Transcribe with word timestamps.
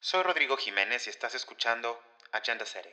Soy 0.00 0.22
Rodrigo 0.22 0.56
Jiménez 0.56 1.08
y 1.08 1.10
estás 1.10 1.34
escuchando 1.34 1.98
Agenda 2.30 2.64
Setting. 2.64 2.92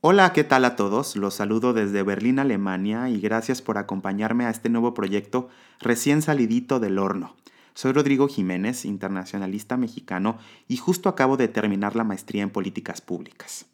Hola, 0.00 0.32
¿qué 0.32 0.44
tal 0.44 0.64
a 0.64 0.76
todos? 0.76 1.16
Los 1.16 1.34
saludo 1.34 1.72
desde 1.72 2.04
Berlín, 2.04 2.38
Alemania 2.38 3.08
y 3.08 3.20
gracias 3.20 3.60
por 3.60 3.76
acompañarme 3.76 4.46
a 4.46 4.50
este 4.50 4.68
nuevo 4.68 4.94
proyecto 4.94 5.48
recién 5.80 6.22
salidito 6.22 6.78
del 6.78 7.00
horno. 7.00 7.34
Soy 7.74 7.92
Rodrigo 7.92 8.28
Jiménez, 8.28 8.84
internacionalista 8.84 9.76
mexicano 9.76 10.38
y 10.68 10.76
justo 10.76 11.08
acabo 11.08 11.36
de 11.36 11.48
terminar 11.48 11.96
la 11.96 12.04
maestría 12.04 12.44
en 12.44 12.50
políticas 12.50 13.00
públicas. 13.00 13.66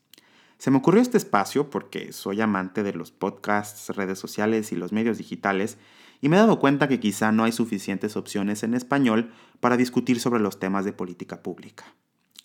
Se 0.61 0.71
me 0.71 0.77
ocurrió 0.77 1.01
este 1.01 1.17
espacio 1.17 1.71
porque 1.71 2.13
soy 2.13 2.43
amante 2.43 2.83
de 2.83 2.93
los 2.93 3.13
podcasts, 3.13 3.89
redes 3.97 4.19
sociales 4.19 4.73
y 4.73 4.77
los 4.77 4.93
medios 4.93 5.17
digitales 5.17 5.79
y 6.21 6.29
me 6.29 6.37
he 6.37 6.39
dado 6.39 6.61
cuenta 6.61 6.87
que 6.87 7.01
quizá 7.01 7.33
no 7.33 7.45
hay 7.45 7.53
suficientes 7.53 8.15
opciones 8.15 8.63
en 8.63 8.75
español 8.75 9.33
para 9.61 9.79
discutir 9.79 10.21
sobre 10.21 10.39
los 10.39 10.59
temas 10.59 10.85
de 10.85 10.93
política 10.93 11.43
pública. 11.43 11.87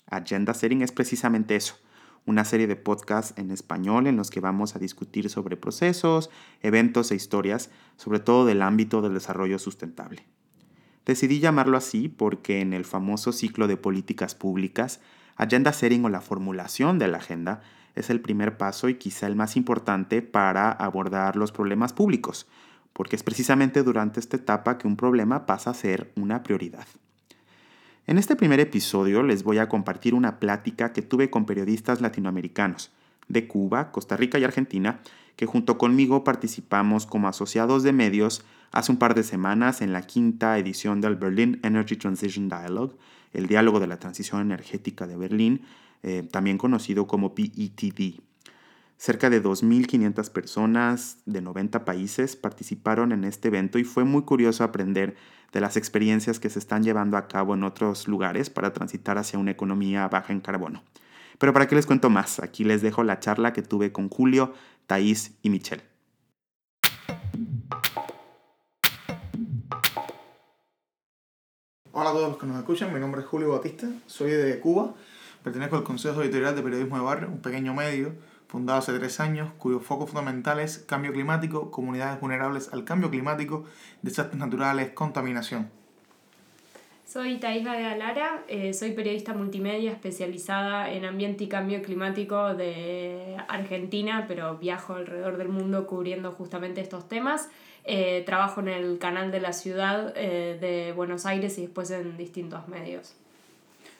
Agenda 0.09 0.53
Setting 0.53 0.81
es 0.81 0.93
precisamente 0.93 1.57
eso, 1.57 1.75
una 2.25 2.45
serie 2.45 2.67
de 2.67 2.77
podcasts 2.77 3.37
en 3.37 3.51
español 3.51 4.07
en 4.07 4.15
los 4.15 4.29
que 4.29 4.39
vamos 4.39 4.77
a 4.77 4.79
discutir 4.79 5.29
sobre 5.29 5.57
procesos, 5.57 6.29
eventos 6.61 7.11
e 7.11 7.15
historias, 7.15 7.69
sobre 7.97 8.21
todo 8.21 8.45
del 8.45 8.61
ámbito 8.61 9.01
del 9.01 9.13
desarrollo 9.13 9.59
sustentable. 9.59 10.25
Decidí 11.05 11.41
llamarlo 11.41 11.75
así 11.75 12.07
porque 12.07 12.61
en 12.61 12.71
el 12.71 12.85
famoso 12.85 13.33
ciclo 13.33 13.67
de 13.67 13.75
políticas 13.75 14.35
públicas, 14.35 15.01
Agenda 15.35 15.73
Setting 15.73 16.05
o 16.05 16.09
la 16.09 16.21
formulación 16.21 16.97
de 16.97 17.09
la 17.09 17.17
agenda 17.17 17.61
es 17.95 18.09
el 18.09 18.21
primer 18.21 18.57
paso 18.57 18.89
y 18.89 18.95
quizá 18.95 19.27
el 19.27 19.35
más 19.35 19.55
importante 19.55 20.21
para 20.21 20.71
abordar 20.71 21.35
los 21.35 21.51
problemas 21.51 21.93
públicos, 21.93 22.47
porque 22.93 23.15
es 23.15 23.23
precisamente 23.23 23.83
durante 23.83 24.19
esta 24.19 24.37
etapa 24.37 24.77
que 24.77 24.87
un 24.87 24.97
problema 24.97 25.45
pasa 25.45 25.71
a 25.71 25.73
ser 25.73 26.11
una 26.15 26.43
prioridad. 26.43 26.87
En 28.07 28.17
este 28.17 28.35
primer 28.35 28.59
episodio 28.59 29.23
les 29.23 29.43
voy 29.43 29.57
a 29.57 29.67
compartir 29.67 30.13
una 30.13 30.39
plática 30.39 30.93
que 30.93 31.01
tuve 31.01 31.29
con 31.29 31.45
periodistas 31.45 32.01
latinoamericanos 32.01 32.91
de 33.27 33.47
Cuba, 33.47 33.91
Costa 33.91 34.15
Rica 34.15 34.37
y 34.37 34.43
Argentina, 34.43 34.99
que 35.35 35.45
junto 35.45 35.77
conmigo 35.77 36.23
participamos 36.23 37.05
como 37.05 37.27
asociados 37.27 37.83
de 37.83 37.93
medios 37.93 38.45
hace 38.71 38.91
un 38.91 38.99
par 38.99 39.15
de 39.15 39.23
semanas 39.23 39.81
en 39.81 39.91
la 39.91 40.03
quinta 40.03 40.57
edición 40.57 41.01
del 41.01 41.15
Berlin 41.15 41.59
Energy 41.63 41.95
Transition 41.95 42.47
Dialogue, 42.47 42.95
el 43.33 43.47
diálogo 43.47 43.79
de 43.79 43.87
la 43.87 43.99
transición 43.99 44.41
energética 44.41 45.07
de 45.07 45.17
Berlín, 45.17 45.61
eh, 46.03 46.27
también 46.29 46.57
conocido 46.57 47.07
como 47.07 47.35
PETD. 47.35 48.19
Cerca 48.97 49.29
de 49.29 49.43
2.500 49.43 50.29
personas 50.31 51.17
de 51.25 51.41
90 51.41 51.83
países 51.83 52.35
participaron 52.35 53.11
en 53.11 53.25
este 53.25 53.49
evento 53.49 53.77
y 53.77 53.83
fue 53.83 54.05
muy 54.05 54.23
curioso 54.23 54.63
aprender 54.63 55.15
de 55.51 55.61
las 55.61 55.77
experiencias 55.77 56.39
que 56.39 56.49
se 56.49 56.59
están 56.59 56.83
llevando 56.83 57.17
a 57.17 57.27
cabo 57.27 57.53
en 57.53 57.63
otros 57.63 58.07
lugares 58.07 58.49
para 58.49 58.73
transitar 58.73 59.17
hacia 59.17 59.39
una 59.39 59.51
economía 59.51 60.07
baja 60.07 60.31
en 60.31 60.39
carbono. 60.39 60.83
Pero 61.37 61.53
para 61.53 61.67
qué 61.67 61.75
les 61.75 61.85
cuento 61.85 62.09
más, 62.09 62.39
aquí 62.39 62.63
les 62.63 62.81
dejo 62.81 63.03
la 63.03 63.19
charla 63.19 63.53
que 63.53 63.61
tuve 63.61 63.91
con 63.91 64.09
Julio, 64.09 64.53
Thais 64.87 65.33
y 65.41 65.49
Michelle. 65.49 65.83
Hola 71.91 72.09
a 72.09 72.13
todos 72.13 72.29
los 72.29 72.37
que 72.37 72.45
nos 72.45 72.57
escuchan, 72.57 72.93
mi 72.93 72.99
nombre 72.99 73.21
es 73.21 73.27
Julio 73.27 73.51
Batista, 73.51 73.87
soy 74.05 74.31
de 74.31 74.59
Cuba, 74.59 74.93
pertenezco 75.45 75.75
al 75.75 75.83
Consejo 75.83 76.23
Editorial 76.23 76.55
de 76.55 76.63
Periodismo 76.63 76.97
de 76.97 77.03
Barrio, 77.03 77.27
un 77.27 77.39
pequeño 77.39 77.75
medio 77.75 78.13
fundado 78.47 78.79
hace 78.79 78.97
tres 78.97 79.19
años, 79.19 79.53
cuyo 79.59 79.79
foco 79.79 80.07
fundamental 80.07 80.59
es 80.59 80.79
cambio 80.79 81.13
climático, 81.13 81.69
comunidades 81.69 82.19
vulnerables 82.19 82.73
al 82.73 82.83
cambio 82.83 83.11
climático, 83.11 83.63
desastres 84.01 84.39
naturales, 84.39 84.89
contaminación. 84.89 85.69
Soy 87.05 87.37
Thais 87.37 87.63
de 87.63 87.95
Lara, 87.95 88.43
eh, 88.47 88.73
soy 88.73 88.93
periodista 88.93 89.35
multimedia 89.35 89.91
especializada 89.91 90.91
en 90.91 91.05
ambiente 91.05 91.43
y 91.43 91.47
cambio 91.47 91.83
climático 91.83 92.55
de 92.55 93.37
Argentina, 93.47 94.25
pero 94.27 94.57
viajo 94.57 94.95
alrededor 94.95 95.37
del 95.37 95.49
mundo 95.49 95.85
cubriendo 95.85 96.31
justamente 96.31 96.81
estos 96.81 97.07
temas. 97.07 97.49
Eh, 97.83 98.23
trabajo 98.25 98.61
en 98.61 98.69
el 98.69 98.97
canal 98.97 99.29
de 99.29 99.41
la 99.41 99.53
ciudad 99.53 100.11
eh, 100.15 100.57
de 100.59 100.91
Buenos 100.93 101.27
Aires 101.27 101.59
y 101.59 101.61
después 101.61 101.91
en 101.91 102.17
distintos 102.17 102.67
medios. 102.67 103.15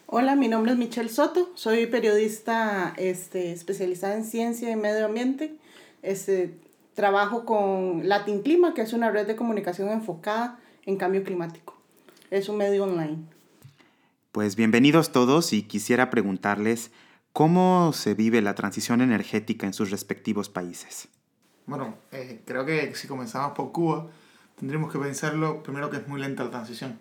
Hola, 0.07 0.35
mi 0.35 0.47
nombre 0.47 0.71
es 0.71 0.77
Michelle 0.77 1.09
Soto, 1.09 1.51
soy 1.55 1.87
periodista 1.87 2.93
este, 2.95 3.51
especializada 3.51 4.13
en 4.13 4.23
ciencia 4.23 4.69
y 4.69 4.75
medio 4.75 5.07
ambiente. 5.07 5.55
Este, 6.03 6.53
trabajo 6.93 7.43
con 7.43 8.07
Latin 8.07 8.43
Clima, 8.43 8.75
que 8.75 8.83
es 8.83 8.93
una 8.93 9.09
red 9.09 9.25
de 9.25 9.35
comunicación 9.35 9.89
enfocada 9.89 10.59
en 10.85 10.97
cambio 10.97 11.23
climático. 11.23 11.75
Es 12.29 12.49
un 12.49 12.57
medio 12.57 12.83
online. 12.83 13.17
Pues 14.31 14.55
bienvenidos 14.55 15.11
todos 15.11 15.53
y 15.53 15.63
quisiera 15.63 16.11
preguntarles 16.11 16.91
cómo 17.33 17.91
se 17.91 18.13
vive 18.13 18.43
la 18.43 18.53
transición 18.53 19.01
energética 19.01 19.65
en 19.65 19.73
sus 19.73 19.89
respectivos 19.89 20.49
países. 20.49 21.07
Bueno, 21.65 21.95
eh, 22.11 22.41
creo 22.45 22.63
que 22.63 22.93
si 22.93 23.07
comenzamos 23.07 23.53
por 23.53 23.71
Cuba, 23.71 24.07
tendríamos 24.59 24.93
que 24.93 24.99
pensarlo 24.99 25.63
primero 25.63 25.89
que 25.89 25.97
es 25.97 26.07
muy 26.07 26.21
lenta 26.21 26.43
la 26.43 26.51
transición 26.51 26.99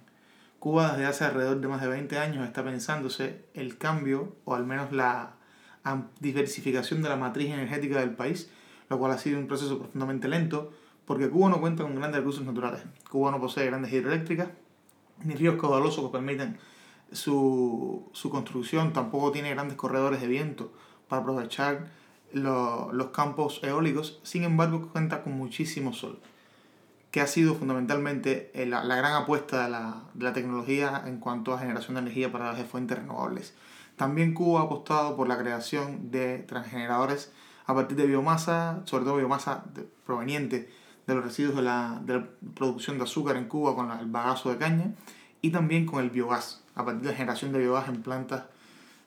Cuba 0.65 0.93
desde 0.93 1.05
hace 1.05 1.25
alrededor 1.27 1.61
de 1.61 1.69
más 1.69 1.83
de 1.83 1.89
20 1.89 2.17
años 2.17 2.47
está 2.47 2.65
pensándose 2.65 3.45
el 3.53 3.77
cambio 3.77 4.35
o 4.47 4.55
al 4.55 4.65
menos 4.65 4.93
la 4.93 5.35
diversificación 6.21 7.03
de 7.03 7.11
la 7.11 7.17
matriz 7.17 7.51
energética 7.51 8.01
del 8.01 8.15
país, 8.15 8.49
lo 8.89 8.99
cual 8.99 9.13
ha 9.13 9.19
sido 9.19 9.39
un 9.39 9.47
proceso 9.47 9.79
profundamente 9.79 10.27
lento 10.27 10.73
porque 11.05 11.29
Cuba 11.29 11.51
no 11.51 11.61
cuenta 11.61 11.83
con 11.83 11.95
grandes 11.95 12.21
recursos 12.21 12.47
naturales. 12.47 12.81
Cuba 13.11 13.31
no 13.31 13.43
posee 13.43 13.67
grandes 13.67 13.93
hidroeléctricas 13.93 14.49
ni 15.23 15.35
ríos 15.35 15.61
caudalosos 15.61 16.07
que 16.07 16.13
permitan 16.13 16.57
su, 17.13 18.09
su 18.15 18.31
construcción, 18.31 18.95
tampoco 18.95 19.33
tiene 19.33 19.51
grandes 19.51 19.77
corredores 19.77 20.23
de 20.23 20.29
viento 20.29 20.73
para 21.09 21.21
aprovechar 21.21 21.91
los 22.33 23.11
campos 23.11 23.61
eólicos, 23.63 24.19
sin 24.23 24.45
embargo 24.45 24.89
cuenta 24.91 25.23
con 25.23 25.35
muchísimo 25.35 25.93
sol 25.93 26.23
que 27.15 27.21
ha 27.21 27.29
sido 27.29 27.55
fundamentalmente 27.55 28.51
eh, 28.55 28.67
la, 28.67 28.83
la 28.83 28.97
gran 28.97 29.13
apuesta 29.13 29.63
de 29.63 29.71
la, 29.71 30.03
de 30.15 30.25
la, 30.25 30.33
tecnología 30.33 31.05
en 31.07 31.21
cuanto 31.21 31.55
a 31.55 31.61
generación 31.61 31.95
de 31.95 32.01
energía 32.01 32.33
para 32.33 32.53
las 32.53 32.67
fuentes 32.67 32.99
renovables. 32.99 33.55
También 33.95 34.35
Cuba 34.35 34.63
ha 34.63 34.65
apostado 34.65 35.15
por 35.15 35.29
la 35.29 35.39
creación 35.39 36.11
de 36.11 36.39
transgeneradores 36.39 37.31
a 37.67 37.75
partir 37.75 37.97
de 37.97 38.09
biomasa, 38.09 38.83
sobre 38.87 39.05
todo 39.05 39.15
biomasa 39.15 39.63
proveniente 40.05 40.69
de 41.07 41.15
los 41.15 41.23
residuos 41.23 41.55
de 41.55 41.63
la, 41.63 42.01
de 42.05 42.15
la, 42.15 42.27
producción 42.57 42.99
de 42.99 43.05
azúcar 43.05 43.37
en 43.37 43.45
Cuba 43.45 43.77
con 43.77 43.93
el 43.93 44.07
bagazo 44.07 44.51
de 44.51 44.57
caña 44.57 44.93
y 45.41 45.51
también 45.51 45.87
con 45.87 46.03
el 46.03 46.11
biogás, 46.11 46.65
a 46.75 46.85
partir 46.85 47.03
de 47.03 47.11
la 47.11 47.17
generación 47.17 47.53
de 47.53 47.61
biogás 47.61 47.89
en 47.89 48.03
plantas 48.03 48.43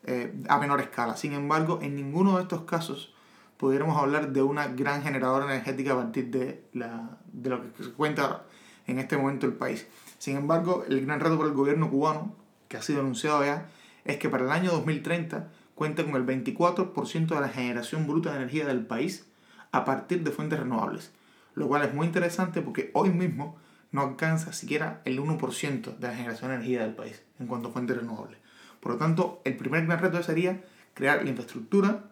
eh, 0.06 0.34
a 0.48 0.58
menor 0.60 0.80
escala. 0.80 1.18
Sin 1.18 1.34
embargo, 1.34 1.80
en 1.82 1.98
ninguno 1.98 2.38
de 2.38 2.44
estos 2.44 2.62
casos 2.62 3.14
pudiéramos 3.58 3.98
hablar 3.98 4.32
de 4.32 4.42
una 4.42 4.68
gran 4.68 5.04
generadora 5.04 5.46
energética 5.46 5.94
a 5.94 5.98
partir 5.98 6.30
de, 6.30 6.64
la, 6.74 7.18
de 7.32 7.50
lo 7.50 7.62
que 7.62 7.92
cuenta 7.92 8.44
en 8.86 9.00
este 9.00 9.18
momento 9.18 9.46
el 9.46 9.54
país. 9.54 9.88
Sin 10.18 10.38
embargo, 10.38 10.86
el 10.88 11.06
gran 11.06 11.20
reto 11.20 11.38
para 11.38 11.50
el 11.50 11.56
gobierno 11.56 11.90
cubano, 11.90 12.36
que 12.68 12.78
ha 12.78 12.82
sido 12.82 13.02
anunciado 13.02 13.44
ya, 13.44 13.68
es 14.06 14.18
que 14.18 14.30
para 14.30 14.46
el 14.46 14.52
año 14.52 14.72
2030 14.72 15.50
cuenta 15.76 16.04
con 16.04 16.16
el 16.16 16.26
24% 16.26 17.28
de 17.28 17.42
la 17.42 17.50
generación 17.50 18.08
bruta 18.08 18.32
de 18.32 18.38
energía 18.38 18.66
del 18.66 18.86
país 18.86 19.28
a 19.72 19.86
partir 19.86 20.24
de 20.24 20.32
fuentes 20.32 20.60
renovables, 20.60 21.12
lo 21.54 21.68
cual 21.68 21.84
es 21.84 21.94
muy 21.94 22.08
interesante 22.08 22.62
porque 22.62 22.90
hoy 22.94 23.10
mismo 23.10 23.58
no 23.92 24.02
alcanza 24.02 24.54
siquiera 24.54 25.02
el 25.06 25.20
1% 25.20 25.98
de 25.98 26.08
la 26.08 26.16
generación 26.16 26.50
de 26.50 26.56
energía 26.56 26.82
del 26.82 26.96
país 26.96 27.22
en 27.40 27.48
cuanto 27.48 27.70
a 27.70 27.72
fuentes 27.72 27.98
renovables. 27.98 28.40
Por 28.80 28.94
lo 28.94 28.98
tanto, 28.98 29.42
el 29.44 29.56
primer 29.56 29.86
gran 29.86 30.00
reto 30.00 30.22
sería 30.24 30.64
crear 30.94 31.24
la 31.24 31.30
infraestructura 31.30 32.06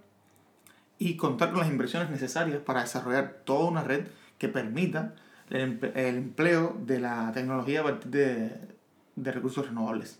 y 0.97 1.17
contar 1.17 1.51
con 1.51 1.59
las 1.59 1.69
inversiones 1.69 2.09
necesarias 2.09 2.59
para 2.59 2.81
desarrollar 2.81 3.41
toda 3.43 3.69
una 3.69 3.83
red 3.83 4.07
que 4.37 4.49
permita 4.49 5.13
el, 5.49 5.79
empleo 5.95 6.77
de 6.85 6.99
la 6.99 7.31
tecnología 7.33 7.81
a 7.81 7.83
partir 7.83 8.11
de, 8.11 8.51
de 9.15 9.31
recursos 9.31 9.67
renovables. 9.67 10.19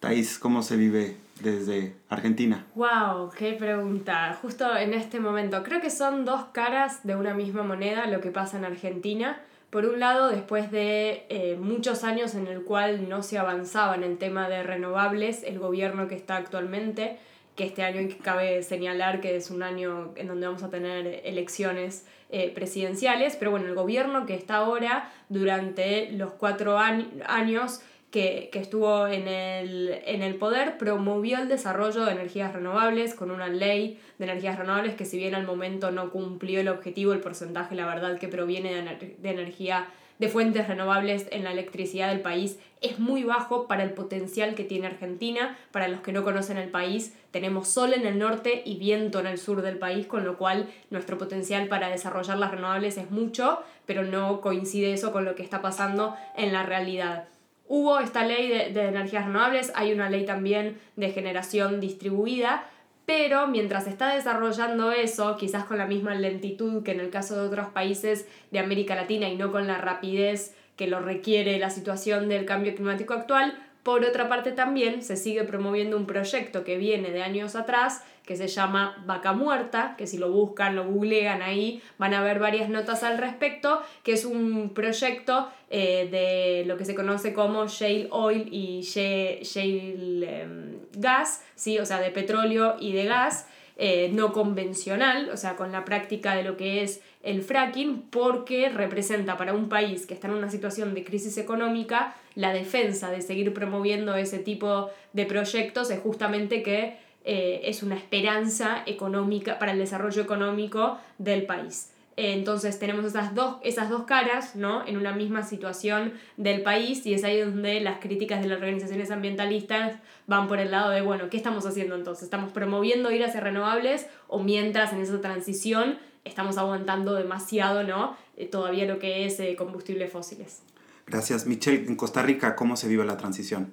Thais, 0.00 0.38
¿cómo 0.38 0.62
se 0.62 0.76
vive 0.76 1.16
desde 1.42 1.94
Argentina? 2.08 2.64
¡Wow! 2.74 3.30
¡Qué 3.36 3.52
pregunta! 3.52 4.38
Justo 4.40 4.76
en 4.76 4.94
este 4.94 5.20
momento. 5.20 5.62
Creo 5.62 5.80
que 5.80 5.90
son 5.90 6.24
dos 6.24 6.46
caras 6.52 7.04
de 7.04 7.16
una 7.16 7.34
misma 7.34 7.62
moneda 7.62 8.06
lo 8.06 8.20
que 8.20 8.30
pasa 8.30 8.56
en 8.56 8.64
Argentina. 8.64 9.42
Por 9.68 9.84
un 9.84 10.00
lado, 10.00 10.30
después 10.30 10.70
de 10.70 11.26
eh, 11.28 11.56
muchos 11.60 12.02
años 12.02 12.34
en 12.34 12.46
el 12.46 12.62
cual 12.62 13.08
no 13.08 13.22
se 13.22 13.38
avanzaba 13.38 13.94
en 13.94 14.02
el 14.02 14.18
tema 14.18 14.48
de 14.48 14.62
renovables, 14.62 15.42
el 15.44 15.58
gobierno 15.58 16.08
que 16.08 16.16
está 16.16 16.36
actualmente 16.36 17.18
que 17.56 17.64
este 17.64 17.82
año 17.82 18.08
cabe 18.22 18.62
señalar 18.62 19.20
que 19.20 19.36
es 19.36 19.50
un 19.50 19.62
año 19.62 20.12
en 20.16 20.28
donde 20.28 20.46
vamos 20.46 20.62
a 20.62 20.70
tener 20.70 21.20
elecciones 21.24 22.06
eh, 22.30 22.50
presidenciales, 22.54 23.36
pero 23.36 23.50
bueno, 23.50 23.66
el 23.66 23.74
gobierno 23.74 24.24
que 24.24 24.34
está 24.34 24.56
ahora, 24.56 25.12
durante 25.28 26.12
los 26.12 26.32
cuatro 26.32 26.78
años 26.78 27.82
que, 28.10 28.50
estuvo 28.54 29.06
en 29.06 29.28
el, 29.28 30.00
en 30.04 30.22
el 30.22 30.36
poder, 30.36 30.78
promovió 30.78 31.38
el 31.38 31.48
desarrollo 31.48 32.04
de 32.04 32.12
energías 32.12 32.52
renovables 32.52 33.14
con 33.14 33.30
una 33.30 33.48
ley 33.48 34.00
de 34.18 34.24
energías 34.24 34.58
renovables 34.58 34.94
que 34.94 35.04
si 35.04 35.16
bien 35.16 35.34
al 35.34 35.46
momento 35.46 35.90
no 35.90 36.10
cumplió 36.10 36.60
el 36.60 36.68
objetivo, 36.68 37.12
el 37.12 37.20
porcentaje, 37.20 37.74
la 37.74 37.86
verdad, 37.86 38.18
que 38.18 38.28
proviene 38.28 38.74
de, 38.74 39.16
de 39.18 39.30
energía 39.30 39.88
de 40.20 40.28
fuentes 40.28 40.68
renovables 40.68 41.26
en 41.30 41.44
la 41.44 41.50
electricidad 41.50 42.10
del 42.10 42.20
país 42.20 42.58
es 42.82 42.98
muy 42.98 43.24
bajo 43.24 43.66
para 43.66 43.82
el 43.82 43.94
potencial 43.94 44.54
que 44.54 44.64
tiene 44.64 44.86
Argentina. 44.86 45.56
Para 45.72 45.88
los 45.88 46.02
que 46.02 46.12
no 46.12 46.24
conocen 46.24 46.58
el 46.58 46.68
país, 46.68 47.14
tenemos 47.30 47.68
sol 47.68 47.94
en 47.94 48.06
el 48.06 48.18
norte 48.18 48.62
y 48.66 48.76
viento 48.76 49.20
en 49.20 49.26
el 49.26 49.38
sur 49.38 49.62
del 49.62 49.78
país, 49.78 50.06
con 50.06 50.24
lo 50.24 50.36
cual 50.36 50.68
nuestro 50.90 51.16
potencial 51.16 51.68
para 51.68 51.88
desarrollar 51.88 52.38
las 52.38 52.50
renovables 52.50 52.98
es 52.98 53.10
mucho, 53.10 53.62
pero 53.86 54.04
no 54.04 54.42
coincide 54.42 54.92
eso 54.92 55.10
con 55.10 55.24
lo 55.24 55.34
que 55.34 55.42
está 55.42 55.62
pasando 55.62 56.14
en 56.36 56.52
la 56.52 56.64
realidad. 56.64 57.24
Hubo 57.66 57.98
esta 57.98 58.24
ley 58.24 58.48
de, 58.48 58.70
de 58.70 58.88
energías 58.88 59.24
renovables, 59.24 59.72
hay 59.74 59.92
una 59.92 60.10
ley 60.10 60.26
también 60.26 60.78
de 60.96 61.12
generación 61.12 61.80
distribuida, 61.80 62.66
pero 63.10 63.48
mientras 63.48 63.88
está 63.88 64.14
desarrollando 64.14 64.92
eso, 64.92 65.36
quizás 65.36 65.64
con 65.64 65.78
la 65.78 65.86
misma 65.86 66.14
lentitud 66.14 66.84
que 66.84 66.92
en 66.92 67.00
el 67.00 67.10
caso 67.10 67.34
de 67.34 67.48
otros 67.48 67.66
países 67.70 68.28
de 68.52 68.60
América 68.60 68.94
Latina 68.94 69.28
y 69.28 69.34
no 69.34 69.50
con 69.50 69.66
la 69.66 69.78
rapidez 69.78 70.54
que 70.76 70.86
lo 70.86 71.00
requiere 71.00 71.58
la 71.58 71.70
situación 71.70 72.28
del 72.28 72.44
cambio 72.44 72.72
climático 72.72 73.12
actual, 73.12 73.58
por 73.82 74.04
otra 74.04 74.28
parte 74.28 74.52
también 74.52 75.02
se 75.02 75.16
sigue 75.16 75.44
promoviendo 75.44 75.96
un 75.96 76.06
proyecto 76.06 76.64
que 76.64 76.76
viene 76.76 77.10
de 77.10 77.22
años 77.22 77.56
atrás 77.56 78.02
que 78.30 78.36
se 78.36 78.46
llama 78.46 79.02
Vaca 79.06 79.32
Muerta, 79.32 79.96
que 79.98 80.06
si 80.06 80.16
lo 80.16 80.30
buscan, 80.30 80.76
lo 80.76 80.84
googlean 80.84 81.42
ahí, 81.42 81.82
van 81.98 82.14
a 82.14 82.22
ver 82.22 82.38
varias 82.38 82.68
notas 82.68 83.02
al 83.02 83.18
respecto, 83.18 83.82
que 84.04 84.12
es 84.12 84.24
un 84.24 84.70
proyecto 84.72 85.50
eh, 85.68 86.08
de 86.10 86.64
lo 86.64 86.76
que 86.76 86.84
se 86.84 86.94
conoce 86.94 87.32
como 87.32 87.66
shale 87.66 88.06
oil 88.10 88.48
y 88.52 88.82
shale, 88.82 90.42
em, 90.42 90.78
gas, 90.92 91.42
¿sí? 91.56 91.80
o 91.80 91.86
sea, 91.86 91.98
de 91.98 92.10
petróleo 92.10 92.76
y 92.78 92.92
de 92.92 93.06
gas. 93.06 93.48
Eh, 93.82 94.10
no 94.12 94.34
convencional, 94.34 95.30
o 95.30 95.38
sea, 95.38 95.56
con 95.56 95.72
la 95.72 95.86
práctica 95.86 96.36
de 96.36 96.42
lo 96.42 96.58
que 96.58 96.82
es 96.82 97.00
el 97.22 97.40
fracking, 97.40 98.02
porque 98.10 98.68
representa 98.68 99.38
para 99.38 99.54
un 99.54 99.70
país 99.70 100.04
que 100.04 100.12
está 100.12 100.28
en 100.28 100.34
una 100.34 100.50
situación 100.50 100.92
de 100.92 101.02
crisis 101.02 101.38
económica, 101.38 102.14
la 102.34 102.52
defensa 102.52 103.10
de 103.10 103.22
seguir 103.22 103.54
promoviendo 103.54 104.14
ese 104.16 104.38
tipo 104.38 104.90
de 105.14 105.24
proyectos 105.24 105.90
es 105.90 105.98
justamente 105.98 106.62
que 106.62 106.98
eh, 107.24 107.62
es 107.64 107.82
una 107.82 107.96
esperanza 107.96 108.82
económica 108.84 109.58
para 109.58 109.72
el 109.72 109.78
desarrollo 109.78 110.20
económico 110.20 110.98
del 111.16 111.46
país. 111.46 111.94
Entonces 112.16 112.78
tenemos 112.78 113.04
esas 113.04 113.34
dos, 113.34 113.56
esas 113.62 113.88
dos 113.88 114.04
caras 114.04 114.56
¿no? 114.56 114.86
en 114.86 114.96
una 114.96 115.12
misma 115.12 115.42
situación 115.42 116.12
del 116.36 116.62
país 116.62 117.06
y 117.06 117.14
es 117.14 117.24
ahí 117.24 117.40
donde 117.40 117.80
las 117.80 118.00
críticas 118.00 118.42
de 118.42 118.48
las 118.48 118.58
organizaciones 118.58 119.10
ambientalistas 119.10 119.96
van 120.26 120.48
por 120.48 120.58
el 120.58 120.70
lado 120.70 120.90
de, 120.90 121.02
bueno, 121.02 121.30
¿qué 121.30 121.36
estamos 121.36 121.64
haciendo 121.66 121.94
entonces? 121.94 122.24
¿Estamos 122.24 122.52
promoviendo 122.52 123.10
ir 123.10 123.24
hacia 123.24 123.40
renovables 123.40 124.06
o 124.28 124.42
mientras 124.42 124.92
en 124.92 125.00
esa 125.00 125.20
transición 125.20 125.98
estamos 126.24 126.58
aguantando 126.58 127.14
demasiado 127.14 127.84
¿no? 127.84 128.16
Eh, 128.36 128.46
todavía 128.46 128.84
lo 128.84 128.98
que 128.98 129.24
es 129.24 129.40
eh, 129.40 129.54
combustibles 129.56 130.12
fósiles? 130.12 130.62
Gracias. 131.06 131.46
Michelle, 131.46 131.86
en 131.86 131.96
Costa 131.96 132.22
Rica, 132.22 132.54
¿cómo 132.54 132.76
se 132.76 132.88
vive 132.88 133.04
la 133.04 133.16
transición? 133.16 133.72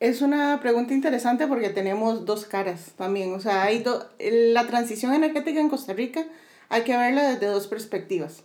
Es 0.00 0.22
una 0.22 0.60
pregunta 0.60 0.94
interesante 0.94 1.46
porque 1.48 1.70
tenemos 1.70 2.24
dos 2.24 2.44
caras 2.44 2.92
también. 2.96 3.34
O 3.34 3.40
sea, 3.40 3.62
hay 3.64 3.84
la 4.20 4.66
transición 4.66 5.12
energética 5.12 5.58
en 5.58 5.68
Costa 5.68 5.92
Rica 5.92 6.24
hay 6.68 6.82
que 6.82 6.96
verla 6.96 7.30
desde 7.30 7.46
dos 7.46 7.66
perspectivas. 7.66 8.44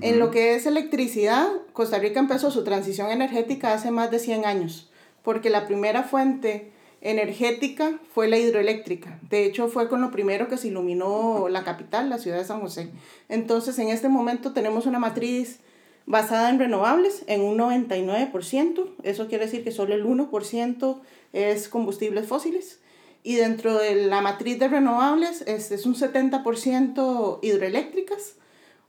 En 0.00 0.20
lo 0.20 0.30
que 0.30 0.54
es 0.54 0.66
electricidad, 0.66 1.48
Costa 1.72 1.98
Rica 1.98 2.20
empezó 2.20 2.52
su 2.52 2.62
transición 2.62 3.10
energética 3.10 3.72
hace 3.72 3.90
más 3.90 4.10
de 4.12 4.20
100 4.20 4.44
años, 4.44 4.88
porque 5.24 5.50
la 5.50 5.66
primera 5.66 6.04
fuente 6.04 6.70
energética 7.00 7.98
fue 8.14 8.28
la 8.28 8.38
hidroeléctrica. 8.38 9.18
De 9.28 9.44
hecho, 9.44 9.68
fue 9.68 9.88
con 9.88 10.00
lo 10.00 10.10
primero 10.12 10.48
que 10.48 10.58
se 10.58 10.68
iluminó 10.68 11.48
la 11.48 11.64
capital, 11.64 12.08
la 12.08 12.18
ciudad 12.18 12.38
de 12.38 12.44
San 12.44 12.60
José. 12.60 12.90
Entonces, 13.28 13.78
en 13.78 13.88
este 13.88 14.08
momento 14.08 14.52
tenemos 14.52 14.86
una 14.86 14.98
matriz 14.98 15.58
basada 16.06 16.50
en 16.50 16.58
renovables 16.58 17.24
en 17.26 17.40
un 17.40 17.58
99%. 17.58 18.94
Eso 19.02 19.28
quiere 19.28 19.46
decir 19.46 19.64
que 19.64 19.72
solo 19.72 19.94
el 19.94 20.04
1% 20.04 21.00
es 21.32 21.68
combustibles 21.68 22.26
fósiles. 22.26 22.79
Y 23.22 23.36
dentro 23.36 23.78
de 23.78 24.06
la 24.06 24.22
matriz 24.22 24.58
de 24.58 24.68
renovables 24.68 25.42
es, 25.42 25.70
es 25.70 25.84
un 25.84 25.94
70% 25.94 27.38
hidroeléctricas, 27.42 28.36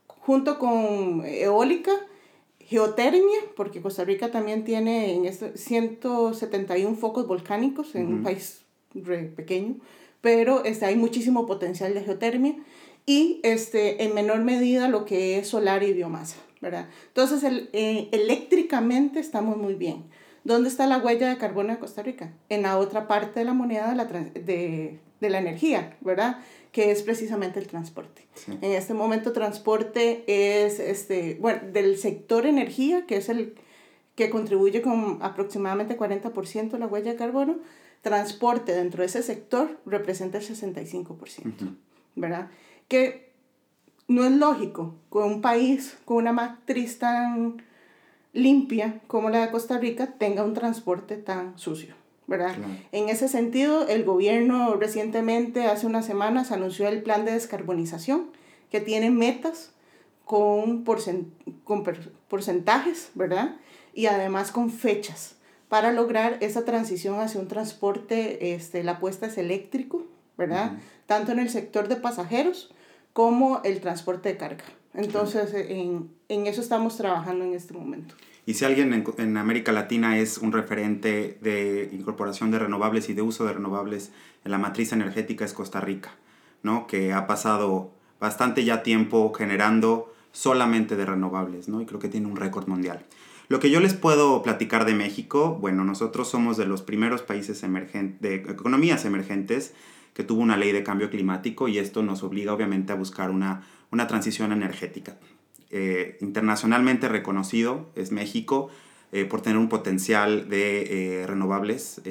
junto 0.08 0.58
con 0.58 1.24
eólica, 1.26 1.92
geotermia, 2.60 3.40
porque 3.58 3.82
Costa 3.82 4.06
Rica 4.06 4.32
también 4.32 4.64
tiene 4.64 5.14
en 5.14 5.26
este 5.26 5.58
171 5.58 6.96
focos 6.96 7.28
volcánicos 7.28 7.96
en 7.96 8.08
un 8.08 8.24
país 8.24 8.62
pequeño, 9.36 9.76
pero 10.22 10.64
este, 10.64 10.86
hay 10.86 10.96
muchísimo 10.96 11.46
potencial 11.46 11.94
de 11.94 12.02
geotermia 12.02 12.56
y 13.06 13.42
este, 13.44 14.04
en 14.04 14.14
menor 14.14 14.40
medida 14.44 14.88
lo 14.88 15.04
que 15.04 15.38
es 15.38 15.48
solar 15.48 15.84
y 15.84 15.92
biomasa, 15.92 16.38
¿verdad? 16.62 16.88
Entonces, 17.08 17.44
el, 17.44 17.70
eh, 17.74 18.08
eléctricamente 18.14 19.20
estamos 19.20 19.58
muy 19.58 19.74
bien. 19.74 20.06
¿Dónde 20.44 20.70
está 20.70 20.88
la 20.88 20.98
huella 20.98 21.30
de 21.30 21.38
carbono 21.38 21.74
de 21.74 21.80
Costa 21.80 22.02
Rica? 22.02 22.34
En 22.50 22.64
la 22.64 22.78
otra 22.78 23.08
parte 23.08 23.40
de 23.40 23.46
la 23.46 23.54
moneda 23.54 23.90
de 23.90 23.96
la, 23.96 24.06
de, 24.06 25.00
de 25.20 25.30
la 25.30 25.38
energía, 25.38 25.96
¿verdad? 26.02 26.40
Que 26.72 26.92
es 26.92 27.04
precisamente 27.04 27.60
el 27.60 27.68
transporte. 27.68 28.28
En 28.48 28.72
este 28.72 28.94
momento 28.94 29.34
transporte 29.34 30.24
es, 30.28 30.80
este, 30.80 31.38
bueno, 31.40 31.62
del 31.72 31.98
sector 31.98 32.46
energía, 32.46 33.06
que 33.06 33.18
es 33.18 33.30
el 33.30 33.56
que 34.16 34.30
contribuye 34.30 34.82
con 34.82 35.20
aproximadamente 35.22 35.98
40% 35.98 36.72
de 36.72 36.80
la 36.80 36.88
huella 36.88 37.12
de 37.12 37.18
carbono, 37.18 37.60
transporte 38.02 38.74
dentro 38.74 39.02
de 39.02 39.08
ese 39.08 39.22
sector 39.22 39.80
representa 39.86 40.40
el 40.40 40.44
65%, 40.44 41.76
¿verdad? 42.16 42.50
Que 42.88 43.32
no 44.08 44.26
es 44.26 44.32
lógico 44.32 44.96
con 45.10 45.24
un 45.24 45.42
país 45.42 45.98
con 46.06 46.18
una 46.18 46.34
matriz 46.34 47.00
tan 47.00 47.62
limpia 48.34 49.02
como 49.08 49.30
la 49.30 49.46
de 49.46 49.52
Costa 49.52 49.78
Rica 49.78 50.14
tenga 50.18 50.44
un 50.44 50.54
transporte 50.54 51.18
tan 51.18 51.58
sucio. 51.58 51.96
¿verdad? 52.28 52.56
En 52.94 53.10
ese 53.10 53.28
sentido, 53.28 53.88
el 53.90 54.06
gobierno 54.06 54.76
recientemente, 54.76 55.66
hace 55.66 55.86
unas 55.86 56.06
semanas, 56.06 56.54
anunció 56.54 56.88
el 56.88 57.04
plan 57.04 57.26
de 57.26 57.34
descarbonización, 57.34 58.32
que 58.70 58.80
tiene 58.80 59.12
metas 59.12 59.74
con, 60.24 60.86
con 61.66 61.84
porcentajes, 62.30 63.12
¿verdad? 63.16 63.58
Y 63.94 64.06
además 64.06 64.52
con 64.52 64.70
fechas 64.70 65.36
para 65.68 65.92
lograr 65.92 66.38
esa 66.42 66.64
transición 66.64 67.20
hacia 67.20 67.40
un 67.40 67.48
transporte, 67.48 68.54
este, 68.54 68.84
la 68.84 68.94
apuesta 68.94 69.26
es 69.28 69.38
eléctrico, 69.38 70.06
¿verdad? 70.38 70.74
Tanto 71.06 71.34
en 71.34 71.40
el 71.40 71.50
sector 71.50 71.88
de 71.90 71.98
pasajeros 71.98 72.74
como 73.14 73.62
el 73.64 73.82
transporte 73.82 74.30
de 74.30 74.38
carga. 74.38 74.64
Entonces, 74.94 75.54
en, 75.54 76.10
en, 76.28 76.48
eso 76.48 76.62
estamos 76.62 76.98
trabajando 76.98 77.46
en 77.46 77.54
este 77.54 77.74
momento. 77.74 78.16
Y 78.46 78.56
si 78.56 78.66
alguien 78.66 78.94
en, 78.94 79.06
en, 79.18 79.38
América 79.38 79.72
Latina 79.72 80.18
es 80.18 80.38
un 80.38 80.52
referente 80.52 81.38
de 81.42 81.90
incorporación 81.94 82.52
de 82.52 82.60
renovables 82.60 83.10
y 83.10 83.14
de 83.14 83.22
uso 83.22 83.46
de 83.46 83.54
renovables 83.54 84.12
en 84.44 84.52
la 84.52 84.58
matriz 84.58 84.92
energética 84.92 85.46
es 85.46 85.54
Costa 85.54 85.80
Rica, 85.80 86.12
¿no? 86.64 86.88
Que 86.88 87.14
ha 87.14 87.28
pasado 87.28 87.92
bastante 88.20 88.64
ya 88.64 88.84
tiempo 88.84 89.32
generando 89.34 90.14
solamente 90.32 90.96
de 90.96 91.06
renovables, 91.06 91.68
¿no? 91.70 91.82
Y 91.82 91.86
creo 91.86 92.00
que 92.00 92.10
tiene 92.10 92.28
un 92.28 92.36
récord 92.36 92.68
mundial. 92.68 93.06
Lo 93.48 93.60
que 93.60 93.70
yo 93.70 93.82
les 93.82 93.94
puedo 93.94 94.44
platicar 94.44 94.86
de 94.86 94.94
México, 94.94 95.58
bueno, 95.60 95.84
nosotros 95.84 96.30
somos 96.30 96.56
de 96.56 96.66
los 96.66 96.82
primeros 96.82 97.22
países 97.22 97.64
emergentes, 97.64 98.22
de 98.22 98.36
economías 98.36 99.04
emergentes 99.04 99.74
que 100.22 100.28
tuvo 100.28 100.42
una 100.42 100.58
ley 100.58 100.72
de 100.72 100.84
cambio 100.84 101.10
climático 101.10 101.68
y 101.68 101.80
esto 101.80 102.04
nos 102.04 102.22
obliga 102.22 102.54
obviamente 102.54 102.94
a 102.94 102.96
buscar 102.96 103.32
una 103.32 103.64
una 103.92 104.08
transición 104.08 104.52
energética. 104.52 105.18
Eh, 105.70 106.18
internacionalmente 106.22 107.08
reconocido 107.08 107.90
es 107.96 108.12
México 108.12 108.70
eh, 109.12 109.26
por 109.26 109.42
tener 109.42 109.58
un 109.58 109.70
potencial 109.70 110.50
de 110.50 111.22
eh, 111.22 111.28
renovables 111.28 112.02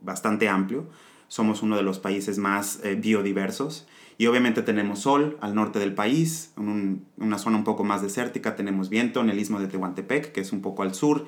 bastante 0.00 0.48
amplio. 0.48 0.88
Somos 1.28 1.62
uno 1.62 1.76
de 1.76 1.82
los 1.82 1.98
países 1.98 2.38
más 2.38 2.80
biodiversos 2.98 3.86
y 4.18 4.26
obviamente 4.26 4.62
tenemos 4.62 5.00
sol 5.00 5.38
al 5.40 5.54
norte 5.54 5.78
del 5.78 5.94
país, 5.94 6.52
en 6.58 7.04
una 7.16 7.38
zona 7.38 7.56
un 7.56 7.64
poco 7.64 7.84
más 7.84 8.02
desértica 8.02 8.56
tenemos 8.56 8.90
viento 8.90 9.20
en 9.20 9.30
el 9.30 9.38
istmo 9.38 9.60
de 9.60 9.68
Tehuantepec, 9.68 10.32
que 10.32 10.40
es 10.40 10.52
un 10.52 10.60
poco 10.60 10.82
al 10.82 10.94
sur, 10.94 11.26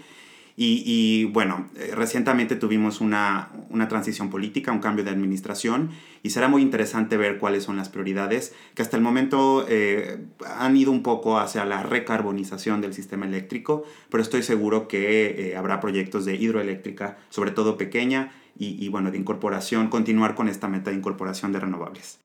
y, 0.57 1.25
bueno, 1.27 1.69
eh, 1.77 1.93
recientemente 1.95 2.57
tuvimos 2.57 3.01
una, 3.01 3.51
transición 3.89 4.31
política, 4.31 4.73
un 4.73 4.81
cambio 4.81 5.05
de 5.05 5.11
administración, 5.11 5.91
y 6.23 6.31
será 6.31 6.49
muy 6.49 6.63
interesante 6.63 7.17
ver 7.17 7.39
cuáles 7.39 7.65
son 7.65 7.77
las 7.77 7.89
prioridades, 7.89 8.55
que 8.75 8.83
hasta 8.83 8.97
el 8.97 9.03
momento 9.03 9.65
eh, 9.69 10.25
han 10.47 10.77
ido 10.77 10.93
un 10.93 11.03
poco 11.03 11.39
hacia 11.39 11.65
la 11.65 11.83
recarbonización 11.83 12.81
del 12.81 12.95
sistema 12.95 13.27
eléctrico, 13.27 13.85
pero 14.11 14.23
estoy 14.23 14.43
seguro 14.43 14.89
que 14.89 15.51
eh, 15.51 15.57
habrá 15.57 15.81
proyectos 15.81 16.25
de 16.25 16.37
hidroeléctrica, 16.37 17.19
sobre 17.31 17.51
todo 17.51 17.77
pequeña, 17.77 18.33
y, 18.59 18.85
y 18.85 18.89
bueno, 18.89 19.11
de 19.11 19.19
incorporación, 19.19 19.89
continuar 19.89 20.35
con 20.35 20.49
esta 20.49 20.69
meta 20.69 20.91
de 20.91 20.97
incorporación 20.97 21.53
de 21.53 21.61
renovables. 21.61 22.19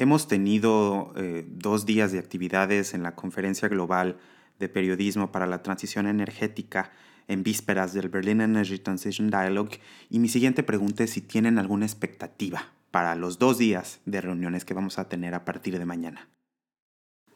Hemos 0.00 0.28
tenido 0.28 1.12
eh, 1.14 1.44
dos 1.46 1.84
días 1.84 2.10
de 2.10 2.18
actividades 2.18 2.94
en 2.94 3.02
la 3.02 3.14
conferencia 3.14 3.68
global 3.68 4.16
de 4.58 4.70
periodismo 4.70 5.30
para 5.30 5.46
la 5.46 5.62
transición 5.62 6.06
energética 6.06 6.90
en 7.28 7.42
vísperas 7.42 7.92
del 7.92 8.08
Berlin 8.08 8.40
Energy 8.40 8.78
Transition 8.78 9.28
Dialogue 9.28 9.78
y 10.08 10.18
mi 10.18 10.28
siguiente 10.28 10.62
pregunta 10.62 11.04
es 11.04 11.10
si 11.10 11.20
tienen 11.20 11.58
alguna 11.58 11.84
expectativa 11.84 12.72
para 12.90 13.14
los 13.14 13.38
dos 13.38 13.58
días 13.58 14.00
de 14.06 14.22
reuniones 14.22 14.64
que 14.64 14.72
vamos 14.72 14.98
a 14.98 15.10
tener 15.10 15.34
a 15.34 15.44
partir 15.44 15.78
de 15.78 15.84
mañana. 15.84 16.30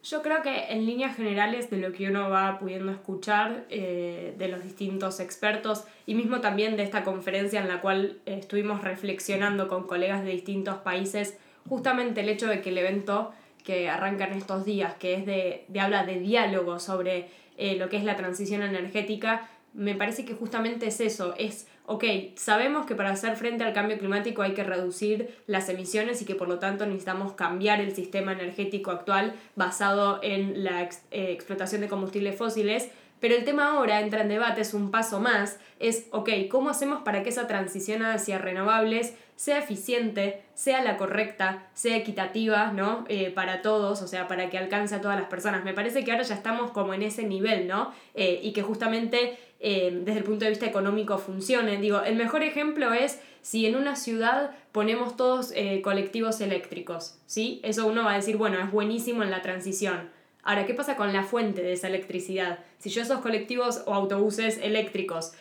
Yo 0.02 0.23
creo 0.23 0.40
que 0.40 0.73
en 0.73 0.87
líneas 0.87 1.16
generales 1.16 1.68
de 1.68 1.76
lo 1.76 1.92
que 1.92 2.09
uno 2.09 2.30
va 2.30 2.59
pudiendo 2.59 2.92
escuchar 2.92 3.66
eh, 3.68 4.35
de 4.38 4.49
los 4.49 4.62
distintos 4.62 5.21
expertos 5.21 5.85
y 6.06 6.14
mismo 6.14 6.40
también 6.40 6.78
de 6.78 6.85
esta 6.85 7.04
conferencia 7.04 7.61
en 7.61 7.68
la 7.68 7.83
cual 7.83 8.23
eh, 8.25 8.38
estuvimos 8.38 8.80
reflexionando 8.80 9.68
con 9.68 9.87
colegas 9.87 10.25
de 10.25 10.30
distintos 10.30 10.76
países, 10.78 11.37
justamente 11.68 12.21
el 12.21 12.28
hecho 12.28 12.47
de 12.47 12.61
que 12.61 12.71
el 12.71 12.78
evento 12.78 13.33
que 13.64 13.88
arranca 13.88 14.26
en 14.26 14.35
estos 14.35 14.64
días, 14.64 14.94
que 14.94 15.14
es 15.14 15.26
de, 15.26 15.64
de 15.68 15.80
habla 15.80 16.04
de 16.04 16.21
diálogo 16.21 16.78
sobre 16.78 17.28
eh, 17.56 17.76
lo 17.76 17.88
que 17.88 17.97
es 17.97 18.04
la 18.04 18.16
transición 18.16 18.62
energética, 18.62 19.49
me 19.73 19.94
parece 19.94 20.25
que 20.25 20.35
justamente 20.35 20.87
es 20.87 21.00
eso, 21.00 21.35
es, 21.37 21.66
ok, 21.87 22.04
sabemos 22.37 22.87
que 22.87 22.94
para 22.94 23.11
hacer 23.11 23.37
frente 23.37 23.64
al 23.64 23.73
cambio 23.73 23.99
climático 23.99 24.42
hay 24.42 24.54
que 24.54 24.62
reducir 24.62 25.37
las 25.47 25.68
emisiones 25.68 26.23
y 26.23 26.25
que 26.25 26.37
por 26.37 26.49
lo 26.49 26.61
tanto 26.61 26.87
necesitamos 26.87 27.33
cambiar 27.33 27.80
el 27.80 27.94
sistema 27.94 28.33
energético 28.33 28.92
actual 28.92 29.35
basado 29.56 30.21
en 30.23 30.62
la 30.62 30.83
eh, 30.83 31.33
explotación 31.33 31.80
de 31.80 31.88
combustibles 31.88 32.37
fósiles, 32.37 32.88
pero 33.18 33.35
el 33.35 33.44
tema 33.44 33.73
ahora 33.73 34.00
entra 34.00 34.21
en 34.21 34.28
debate, 34.28 34.61
es 34.61 34.75
un 34.75 34.90
paso 34.90 35.18
más, 35.18 35.59
es, 35.80 36.06
ok, 36.12 36.30
¿cómo 36.50 36.71
hacemos 36.71 37.02
para 37.02 37.23
que 37.23 37.30
esa 37.30 37.47
transición 37.47 38.02
hacia 38.02 38.38
renovables 38.38 39.14
sea 39.37 39.59
eficiente, 39.59 40.43
sea 40.55 40.83
la 40.83 40.97
correcta, 40.97 41.67
sea 41.75 41.97
equitativa, 41.97 42.73
¿no? 42.73 43.05
Eh, 43.09 43.31
para 43.31 43.62
todos, 43.62 44.00
o 44.03 44.07
sea, 44.07 44.29
para 44.29 44.49
que 44.49 44.59
alcance 44.59 44.95
a 44.95 45.00
todas 45.00 45.19
las 45.19 45.29
personas. 45.29 45.64
Me 45.64 45.75
parece 45.75 46.05
que 46.05 46.12
ahora 46.12 46.23
ya 46.23 46.35
estamos 46.35 46.71
como 46.71 46.95
en 46.95 47.03
ese 47.03 47.25
nivel, 47.25 47.67
¿no? 47.67 47.93
Eh, 48.14 48.41
y 48.43 48.53
que 48.53 48.62
justamente 48.62 49.37
eh, 49.59 50.00
desde 50.05 50.21
el 50.21 50.25
punto 50.25 50.45
de 50.45 50.50
vista 50.50 50.67
económico 50.67 51.19
funcione. 51.19 51.79
Digo, 51.79 52.03
el 52.03 52.17
mejor 52.17 52.43
ejemplo 52.43 52.93
es 52.93 53.21
si 53.43 53.67
en 53.67 53.76
una 53.76 53.97
ciudad 53.97 54.53
ponemos 54.73 55.17
todos 55.17 55.53
colectivos 55.83 56.41
eléctricos, 56.41 57.19
¿sí? 57.26 57.61
Eso 57.62 57.87
uno 57.87 58.05
va 58.05 58.12
a 58.12 58.17
decir, 58.17 58.37
bueno, 58.37 58.59
es 58.59 58.71
buenísimo 58.71 59.23
en 59.23 59.31
la 59.31 59.43
transición 59.43 60.11
Ahora, 60.47 60.67
¿qué 60.67 60.75
pasa 60.75 60.97
con 60.97 61.12
la 61.14 61.23
fuente 61.23 61.62
de 61.62 61.73
esa 61.73 61.88
electricidad? 61.88 62.59
Si 62.79 62.91
yo 62.91 63.00
esos 63.00 63.21
colectivos 63.21 63.83
o 63.87 63.95
autobuses 63.95 64.59
eléctricos 64.62 65.33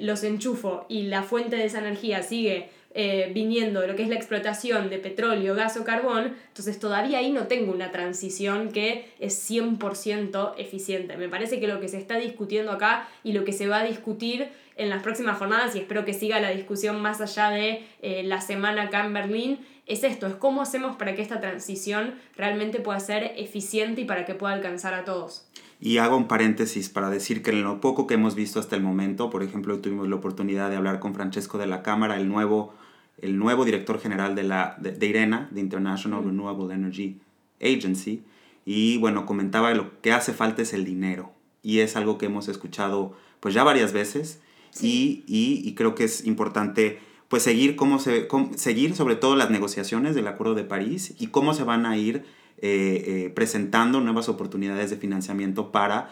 los 0.00 0.22
enchufo 0.22 0.84
y 0.88 1.04
la 1.04 1.22
fuente 1.22 1.56
de 1.56 1.64
esa 1.64 1.78
energía 1.78 2.22
sigue 2.22 2.68
eh, 2.94 3.30
viniendo 3.34 3.80
de 3.80 3.88
lo 3.88 3.96
que 3.96 4.04
es 4.04 4.08
la 4.08 4.14
explotación 4.14 4.88
de 4.88 4.98
petróleo, 4.98 5.54
gas 5.54 5.76
o 5.76 5.84
carbón, 5.84 6.36
entonces 6.48 6.78
todavía 6.78 7.18
ahí 7.18 7.32
no 7.32 7.48
tengo 7.48 7.72
una 7.72 7.90
transición 7.90 8.70
que 8.70 9.08
es 9.18 9.50
100% 9.50 10.54
eficiente. 10.58 11.16
Me 11.16 11.28
parece 11.28 11.58
que 11.58 11.66
lo 11.66 11.80
que 11.80 11.88
se 11.88 11.98
está 11.98 12.16
discutiendo 12.18 12.70
acá 12.70 13.08
y 13.24 13.32
lo 13.32 13.44
que 13.44 13.52
se 13.52 13.66
va 13.66 13.80
a 13.80 13.84
discutir 13.84 14.48
en 14.76 14.90
las 14.90 15.02
próximas 15.02 15.38
jornadas, 15.38 15.74
y 15.74 15.80
espero 15.80 16.04
que 16.04 16.14
siga 16.14 16.40
la 16.40 16.50
discusión 16.50 17.00
más 17.00 17.20
allá 17.20 17.50
de 17.50 17.84
eh, 18.02 18.22
la 18.24 18.40
semana 18.40 18.82
acá 18.82 19.04
en 19.04 19.12
Berlín, 19.12 19.58
es 19.86 20.02
esto, 20.02 20.26
es 20.26 20.34
cómo 20.34 20.62
hacemos 20.62 20.96
para 20.96 21.14
que 21.14 21.22
esta 21.22 21.40
transición 21.40 22.14
realmente 22.36 22.80
pueda 22.80 22.98
ser 23.00 23.32
eficiente 23.36 24.00
y 24.00 24.04
para 24.04 24.24
que 24.24 24.34
pueda 24.34 24.54
alcanzar 24.54 24.94
a 24.94 25.04
todos. 25.04 25.46
Y 25.80 25.98
hago 25.98 26.16
un 26.16 26.28
paréntesis 26.28 26.88
para 26.88 27.10
decir 27.10 27.42
que 27.42 27.50
en 27.50 27.62
lo 27.62 27.80
poco 27.80 28.06
que 28.06 28.14
hemos 28.14 28.34
visto 28.34 28.58
hasta 28.58 28.76
el 28.76 28.82
momento, 28.82 29.28
por 29.28 29.42
ejemplo, 29.42 29.80
tuvimos 29.80 30.08
la 30.08 30.16
oportunidad 30.16 30.70
de 30.70 30.76
hablar 30.76 31.00
con 31.00 31.14
Francesco 31.14 31.58
de 31.58 31.66
la 31.66 31.82
Cámara, 31.82 32.16
el 32.16 32.28
nuevo, 32.28 32.72
el 33.18 33.38
nuevo 33.38 33.64
director 33.64 34.00
general 34.00 34.34
de, 34.34 34.42
la, 34.42 34.76
de, 34.80 35.06
IRENA, 35.06 35.48
de 35.50 35.60
International 35.60 36.24
Renewable 36.24 36.74
Energy 36.74 37.18
Agency, 37.60 38.22
y 38.64 38.98
bueno, 38.98 39.26
comentaba 39.26 39.72
lo 39.74 40.00
que 40.00 40.12
hace 40.12 40.32
falta 40.32 40.62
es 40.62 40.72
el 40.72 40.84
dinero. 40.84 41.32
Y 41.62 41.80
es 41.80 41.96
algo 41.96 42.18
que 42.18 42.26
hemos 42.26 42.48
escuchado 42.48 43.16
pues 43.40 43.54
ya 43.54 43.64
varias 43.64 43.92
veces 43.92 44.40
y, 44.80 45.24
y, 45.26 45.62
y 45.64 45.74
creo 45.74 45.94
que 45.94 46.04
es 46.04 46.26
importante 46.26 46.98
pues 47.28 47.42
seguir, 47.42 47.76
cómo 47.76 47.98
se, 47.98 48.28
seguir 48.56 48.94
sobre 48.94 49.16
todo 49.16 49.36
las 49.36 49.50
negociaciones 49.50 50.14
del 50.14 50.28
Acuerdo 50.28 50.54
de 50.54 50.64
París 50.64 51.14
y 51.18 51.28
cómo 51.28 51.54
se 51.54 51.64
van 51.64 51.86
a 51.86 51.96
ir 51.96 52.24
eh, 52.58 53.04
eh, 53.06 53.32
presentando 53.34 54.00
nuevas 54.00 54.28
oportunidades 54.28 54.90
de 54.90 54.96
financiamiento 54.96 55.72
para 55.72 56.10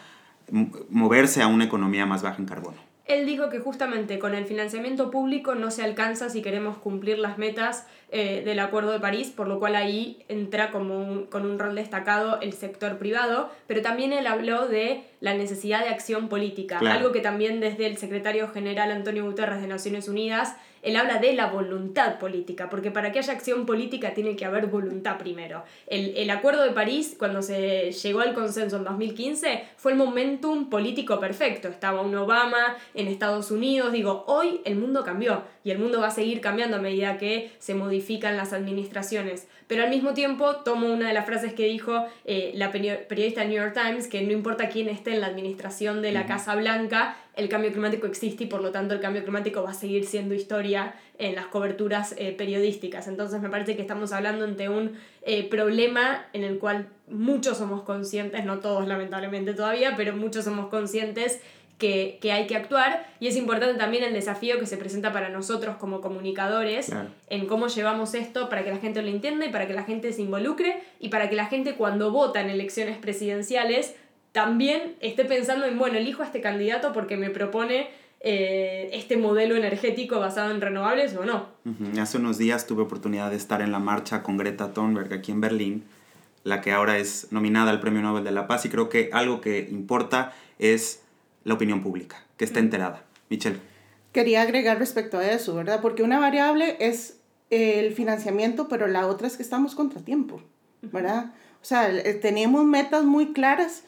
moverse 0.89 1.41
a 1.41 1.47
una 1.47 1.63
economía 1.63 2.05
más 2.05 2.21
baja 2.21 2.37
en 2.39 2.45
carbono. 2.45 2.77
Él 3.05 3.25
dijo 3.25 3.49
que 3.49 3.59
justamente 3.59 4.17
con 4.17 4.33
el 4.33 4.45
financiamiento 4.45 5.11
público 5.11 5.55
no 5.55 5.71
se 5.71 5.83
alcanza 5.83 6.29
si 6.29 6.41
queremos 6.41 6.77
cumplir 6.77 7.19
las 7.19 7.37
metas 7.37 7.85
eh, 8.09 8.43
del 8.45 8.59
Acuerdo 8.59 8.93
de 8.93 9.01
París, 9.01 9.29
por 9.35 9.49
lo 9.49 9.59
cual 9.59 9.75
ahí 9.75 10.23
entra 10.29 10.71
como 10.71 11.25
con 11.29 11.45
un 11.45 11.59
rol 11.59 11.75
destacado 11.75 12.39
el 12.39 12.53
sector 12.53 12.97
privado, 12.97 13.49
pero 13.67 13.81
también 13.81 14.13
él 14.13 14.25
habló 14.25 14.67
de 14.69 15.03
la 15.19 15.33
necesidad 15.33 15.83
de 15.83 15.89
acción 15.89 16.29
política, 16.29 16.79
algo 16.79 17.11
que 17.11 17.19
también 17.19 17.59
desde 17.59 17.87
el 17.87 17.97
secretario 17.97 18.47
general 18.47 18.91
Antonio 18.91 19.25
Guterres 19.25 19.61
de 19.61 19.67
Naciones 19.67 20.07
Unidas 20.07 20.55
él 20.83 20.95
habla 20.97 21.17
de 21.17 21.33
la 21.33 21.47
voluntad 21.47 22.19
política, 22.19 22.69
porque 22.69 22.91
para 22.91 23.11
que 23.11 23.19
haya 23.19 23.33
acción 23.33 23.65
política 23.65 24.13
tiene 24.13 24.35
que 24.35 24.45
haber 24.45 24.67
voluntad 24.67 25.17
primero. 25.17 25.63
El, 25.87 26.15
el 26.17 26.29
Acuerdo 26.29 26.63
de 26.63 26.71
París, 26.71 27.15
cuando 27.17 27.41
se 27.41 27.91
llegó 27.91 28.19
al 28.19 28.33
consenso 28.33 28.77
en 28.77 28.83
2015, 28.83 29.63
fue 29.77 29.93
el 29.93 29.97
momentum 29.97 30.69
político 30.69 31.19
perfecto. 31.19 31.69
Estaba 31.69 32.01
un 32.01 32.13
Obama 32.15 32.77
en 32.93 33.07
Estados 33.07 33.49
Unidos, 33.49 33.93
digo, 33.93 34.25
hoy 34.27 34.61
el 34.65 34.75
mundo 34.75 35.03
cambió 35.03 35.43
y 35.63 35.71
el 35.71 35.79
mundo 35.79 36.01
va 36.01 36.07
a 36.07 36.11
seguir 36.11 36.41
cambiando 36.41 36.77
a 36.77 36.81
medida 36.81 37.17
que 37.17 37.51
se 37.59 37.73
modifican 37.73 38.35
las 38.35 38.53
administraciones. 38.53 39.47
Pero 39.67 39.83
al 39.83 39.89
mismo 39.89 40.13
tiempo 40.13 40.57
tomo 40.57 40.91
una 40.91 41.07
de 41.07 41.13
las 41.13 41.25
frases 41.25 41.53
que 41.53 41.65
dijo 41.65 42.05
eh, 42.25 42.51
la 42.55 42.71
periodista 42.71 43.43
New 43.43 43.55
York 43.55 43.73
Times, 43.73 44.07
que 44.07 44.21
no 44.21 44.31
importa 44.31 44.69
quién 44.69 44.89
esté 44.89 45.13
en 45.13 45.21
la 45.21 45.27
administración 45.27 46.01
de 46.01 46.11
la 46.11 46.25
Casa 46.25 46.55
Blanca, 46.55 47.17
el 47.35 47.49
cambio 47.49 47.71
climático 47.71 48.05
existe 48.05 48.43
y 48.43 48.47
por 48.47 48.61
lo 48.61 48.71
tanto 48.71 48.93
el 48.93 48.99
cambio 48.99 49.23
climático 49.23 49.63
va 49.63 49.71
a 49.71 49.73
seguir 49.73 50.05
siendo 50.05 50.35
historia 50.35 50.93
en 51.17 51.35
las 51.35 51.47
coberturas 51.47 52.13
eh, 52.17 52.31
periodísticas. 52.31 53.07
Entonces 53.07 53.41
me 53.41 53.49
parece 53.49 53.75
que 53.75 53.81
estamos 53.81 54.11
hablando 54.13 54.45
ante 54.45 54.69
un 54.69 54.93
eh, 55.23 55.47
problema 55.49 56.25
en 56.33 56.43
el 56.43 56.59
cual 56.59 56.87
muchos 57.07 57.57
somos 57.57 57.81
conscientes, 57.83 58.45
no 58.45 58.59
todos 58.59 58.87
lamentablemente 58.87 59.53
todavía, 59.53 59.95
pero 59.95 60.15
muchos 60.15 60.45
somos 60.45 60.67
conscientes 60.67 61.39
que, 61.77 62.19
hay 62.31 62.47
que 62.47 62.55
actuar 62.55 63.05
y 63.19 63.27
es 63.27 63.35
importante 63.35 63.77
también 63.77 64.03
el 64.03 64.13
desafío 64.13 64.59
que 64.59 64.65
se 64.65 64.77
presenta 64.77 65.11
para 65.11 65.29
nosotros 65.29 65.75
como 65.77 66.01
comunicadores 66.01 66.91
en 67.29 67.47
cómo 67.47 67.67
llevamos 67.67 68.13
esto 68.13 68.49
para 68.49 68.63
que 68.63 68.71
la 68.71 68.77
gente 68.77 69.01
lo 69.01 69.09
entienda 69.09 69.45
y 69.45 69.49
para 69.49 69.67
que 69.67 69.73
la 69.73 69.83
gente 69.83 70.13
se 70.13 70.21
involucre 70.21 70.81
y 70.99 71.09
para 71.09 71.29
que 71.29 71.35
la 71.35 71.47
gente 71.47 71.75
cuando 71.75 72.11
vota 72.11 72.41
en 72.41 72.49
elecciones 72.49 72.97
presidenciales 72.97 73.95
también 74.31 74.95
esté 74.99 75.25
pensando 75.25 75.65
en, 75.65 75.77
bueno, 75.77 75.97
elijo 75.97 76.23
a 76.23 76.25
este 76.25 76.41
candidato 76.41 76.91
porque 76.93 77.17
me 77.17 77.29
propone 77.29 77.89
eh, 78.19 78.89
este 78.93 79.17
modelo 79.17 79.55
energético 79.55 80.19
basado 80.19 80.51
en 80.51 80.61
renovables 80.61 81.15
o 81.15 81.25
no. 81.25 81.47
Hace 82.01 82.17
unos 82.17 82.37
días 82.37 82.65
tuve 82.65 82.81
oportunidad 82.83 83.29
de 83.29 83.35
estar 83.35 83.61
en 83.61 83.71
la 83.71 83.79
marcha 83.79 84.23
con 84.23 84.37
Greta 84.37 84.73
Thunberg 84.73 85.13
aquí 85.13 85.31
en 85.31 85.41
Berlín, 85.41 85.83
la 86.43 86.61
que 86.61 86.71
ahora 86.71 86.97
es 86.97 87.27
nominada 87.31 87.69
al 87.69 87.79
Premio 87.81 88.01
Nobel 88.01 88.23
de 88.23 88.31
la 88.31 88.47
Paz, 88.47 88.65
y 88.65 88.69
creo 88.69 88.89
que 88.89 89.09
algo 89.11 89.41
que 89.41 89.67
importa 89.69 90.33
es 90.57 91.02
la 91.43 91.53
opinión 91.53 91.81
pública, 91.81 92.23
que 92.37 92.45
esté 92.45 92.59
enterada. 92.59 93.03
Michelle. 93.29 93.59
Quería 94.11 94.41
agregar 94.43 94.77
respecto 94.79 95.17
a 95.17 95.31
eso, 95.31 95.55
¿verdad? 95.55 95.81
Porque 95.81 96.03
una 96.03 96.19
variable 96.19 96.77
es 96.79 97.19
el 97.49 97.93
financiamiento, 97.93 98.67
pero 98.67 98.87
la 98.87 99.07
otra 99.07 99.27
es 99.27 99.37
que 99.37 99.43
estamos 99.43 99.75
contratiempo, 99.75 100.41
¿verdad? 100.81 101.33
O 101.61 101.65
sea, 101.65 101.89
tenemos 102.21 102.65
metas 102.65 103.03
muy 103.03 103.33
claras 103.33 103.83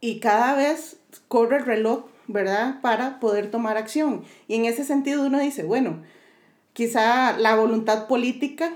y 0.00 0.20
cada 0.20 0.54
vez 0.54 0.98
corre 1.28 1.58
el 1.58 1.64
reloj, 1.64 2.06
¿verdad? 2.26 2.80
Para 2.80 3.20
poder 3.20 3.50
tomar 3.50 3.76
acción. 3.76 4.24
Y 4.46 4.54
en 4.54 4.64
ese 4.64 4.84
sentido 4.84 5.26
uno 5.26 5.38
dice, 5.38 5.62
bueno, 5.62 6.02
quizá 6.72 7.36
la 7.38 7.54
voluntad 7.54 8.06
política 8.06 8.72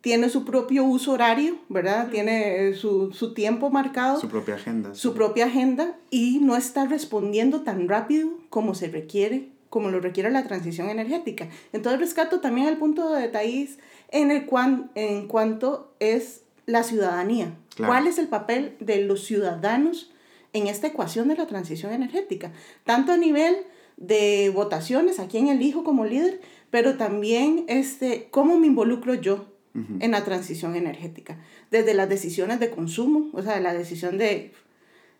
tiene 0.00 0.30
su 0.30 0.44
propio 0.44 0.84
uso 0.84 1.12
horario, 1.12 1.56
¿verdad? 1.68 2.08
Tiene 2.10 2.74
su, 2.74 3.12
su, 3.12 3.34
tiempo 3.34 3.70
marcado. 3.70 4.18
Su 4.18 4.28
propia 4.28 4.54
agenda. 4.54 4.94
Su 4.94 5.14
propia 5.14 5.46
agenda 5.46 5.96
y 6.10 6.38
no 6.40 6.56
está 6.56 6.86
respondiendo 6.86 7.62
tan 7.62 7.88
rápido 7.88 8.30
como 8.48 8.74
se 8.74 8.88
requiere, 8.88 9.48
como 9.68 9.90
lo 9.90 10.00
requiere 10.00 10.30
la 10.30 10.44
transición 10.44 10.88
energética. 10.88 11.48
Entonces 11.72 12.00
rescato 12.00 12.40
también 12.40 12.66
el 12.66 12.78
punto 12.78 13.12
de 13.12 13.28
Thais 13.28 13.78
en, 14.10 14.30
el 14.30 14.46
cuan, 14.46 14.90
en 14.94 15.28
cuanto 15.28 15.92
es 16.00 16.42
la 16.66 16.82
ciudadanía. 16.82 17.54
¿Cuál 17.76 18.06
es 18.06 18.18
el 18.18 18.28
papel 18.28 18.76
de 18.80 19.02
los 19.04 19.24
ciudadanos 19.24 20.10
en 20.52 20.66
esta 20.66 20.88
ecuación 20.88 21.28
de 21.28 21.36
la 21.36 21.46
transición 21.46 21.92
energética, 21.92 22.52
tanto 22.84 23.12
a 23.12 23.16
nivel 23.16 23.56
de 23.96 24.50
votaciones, 24.54 25.20
a 25.20 25.28
quién 25.28 25.48
elijo 25.48 25.84
como 25.84 26.04
líder, 26.04 26.40
pero 26.70 26.96
también 26.96 27.64
este, 27.68 28.28
cómo 28.30 28.58
me 28.58 28.66
involucro 28.66 29.14
yo 29.14 29.46
en 29.74 30.10
la 30.10 30.24
transición 30.24 30.74
energética, 30.74 31.38
desde 31.70 31.94
las 31.94 32.08
decisiones 32.08 32.58
de 32.58 32.70
consumo, 32.70 33.30
o 33.32 33.42
sea, 33.42 33.60
la 33.60 33.72
decisión 33.72 34.18
de 34.18 34.52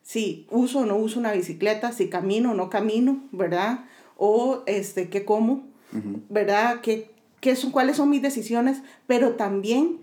si 0.02 0.47
uso 0.50 0.80
o 0.80 0.87
no 0.87 0.97
uso 0.97 1.21
una 1.21 1.33
bicicleta, 1.33 1.92
si 1.92 2.09
camino 2.09 2.50
o 2.50 2.54
no 2.54 2.69
camino, 2.69 3.23
¿verdad? 3.30 3.85
O 4.16 4.62
este, 4.66 5.09
qué 5.09 5.25
como, 5.25 5.69
¿verdad? 6.28 6.80
¿Qué, 6.80 7.11
qué 7.40 7.54
son, 7.54 7.71
¿Cuáles 7.71 7.97
son 7.97 8.11
mis 8.11 8.23
decisiones? 8.23 8.83
Pero 9.07 9.37
también 9.37 9.99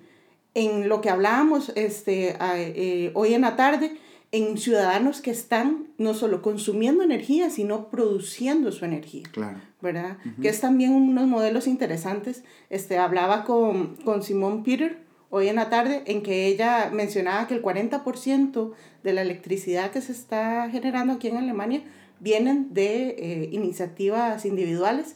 en 0.53 0.89
lo 0.89 1.01
que 1.01 1.09
hablábamos 1.09 1.71
este, 1.75 2.35
eh, 2.39 3.11
hoy 3.13 3.33
en 3.33 3.41
la 3.41 3.55
tarde, 3.55 3.97
en 4.31 4.57
ciudadanos 4.57 5.21
que 5.21 5.31
están 5.31 5.87
no 5.97 6.13
solo 6.13 6.41
consumiendo 6.41 7.03
energía, 7.03 7.49
sino 7.49 7.89
produciendo 7.89 8.71
su 8.71 8.85
energía. 8.85 9.23
Claro. 9.31 9.59
¿Verdad? 9.81 10.17
Que 10.41 10.49
es 10.49 10.59
también 10.59 10.91
unos 10.91 11.27
modelos 11.27 11.67
interesantes. 11.67 12.43
Este, 12.69 12.97
hablaba 12.97 13.45
con, 13.45 13.95
con 13.97 14.23
Simón 14.23 14.63
Peter 14.63 14.97
hoy 15.29 15.47
en 15.49 15.57
la 15.57 15.69
tarde 15.69 16.03
en 16.05 16.23
que 16.23 16.47
ella 16.47 16.89
mencionaba 16.91 17.47
que 17.47 17.53
el 17.53 17.61
40% 17.61 18.71
de 19.03 19.13
la 19.13 19.21
electricidad 19.21 19.91
que 19.91 20.01
se 20.01 20.11
está 20.11 20.69
generando 20.69 21.13
aquí 21.13 21.27
en 21.27 21.37
Alemania 21.37 21.83
vienen 22.19 22.73
de 22.73 23.09
eh, 23.09 23.49
iniciativas 23.51 24.45
individuales 24.45 25.15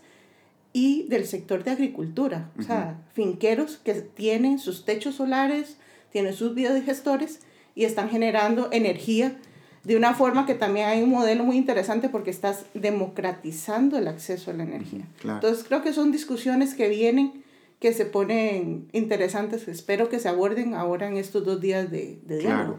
y 0.74 1.08
del 1.10 1.26
sector 1.26 1.64
de 1.64 1.72
agricultura, 1.72 2.50
o 2.58 2.62
sea, 2.62 3.02
finqueros 3.12 3.78
que 3.78 3.94
tienen 3.96 4.58
sus 4.58 4.86
techos 4.86 5.16
solares, 5.16 5.78
tienen 6.12 6.34
sus 6.34 6.56
biodigestores 6.56 7.42
y 7.76 7.86
están 7.86 8.10
generando 8.10 8.70
energía 8.72 9.38
de 9.84 9.96
una 9.96 10.14
forma 10.14 10.46
que 10.46 10.54
también 10.54 10.88
hay 10.88 11.02
un 11.02 11.10
modelo 11.10 11.44
muy 11.44 11.58
interesante 11.58 12.10
porque 12.10 12.30
estás 12.30 12.66
democratizando 12.74 13.98
el 13.98 14.08
acceso 14.08 14.52
a 14.52 14.54
la 14.54 14.64
energía. 14.64 15.06
Entonces 15.24 15.66
creo 15.68 15.82
que 15.82 15.94
son 15.94 16.12
discusiones 16.12 16.76
que 16.76 16.88
vienen, 16.88 17.44
que 17.80 17.94
se 17.94 18.06
ponen 18.06 18.88
interesantes, 18.92 19.68
espero 19.68 20.10
que 20.10 20.20
se 20.20 20.30
aborden 20.30 20.76
ahora 20.76 21.08
en 21.08 21.18
estos 21.18 21.44
dos 21.46 21.60
días 21.60 21.90
de, 21.90 22.20
de 22.24 22.38
diálogo. 22.40 22.78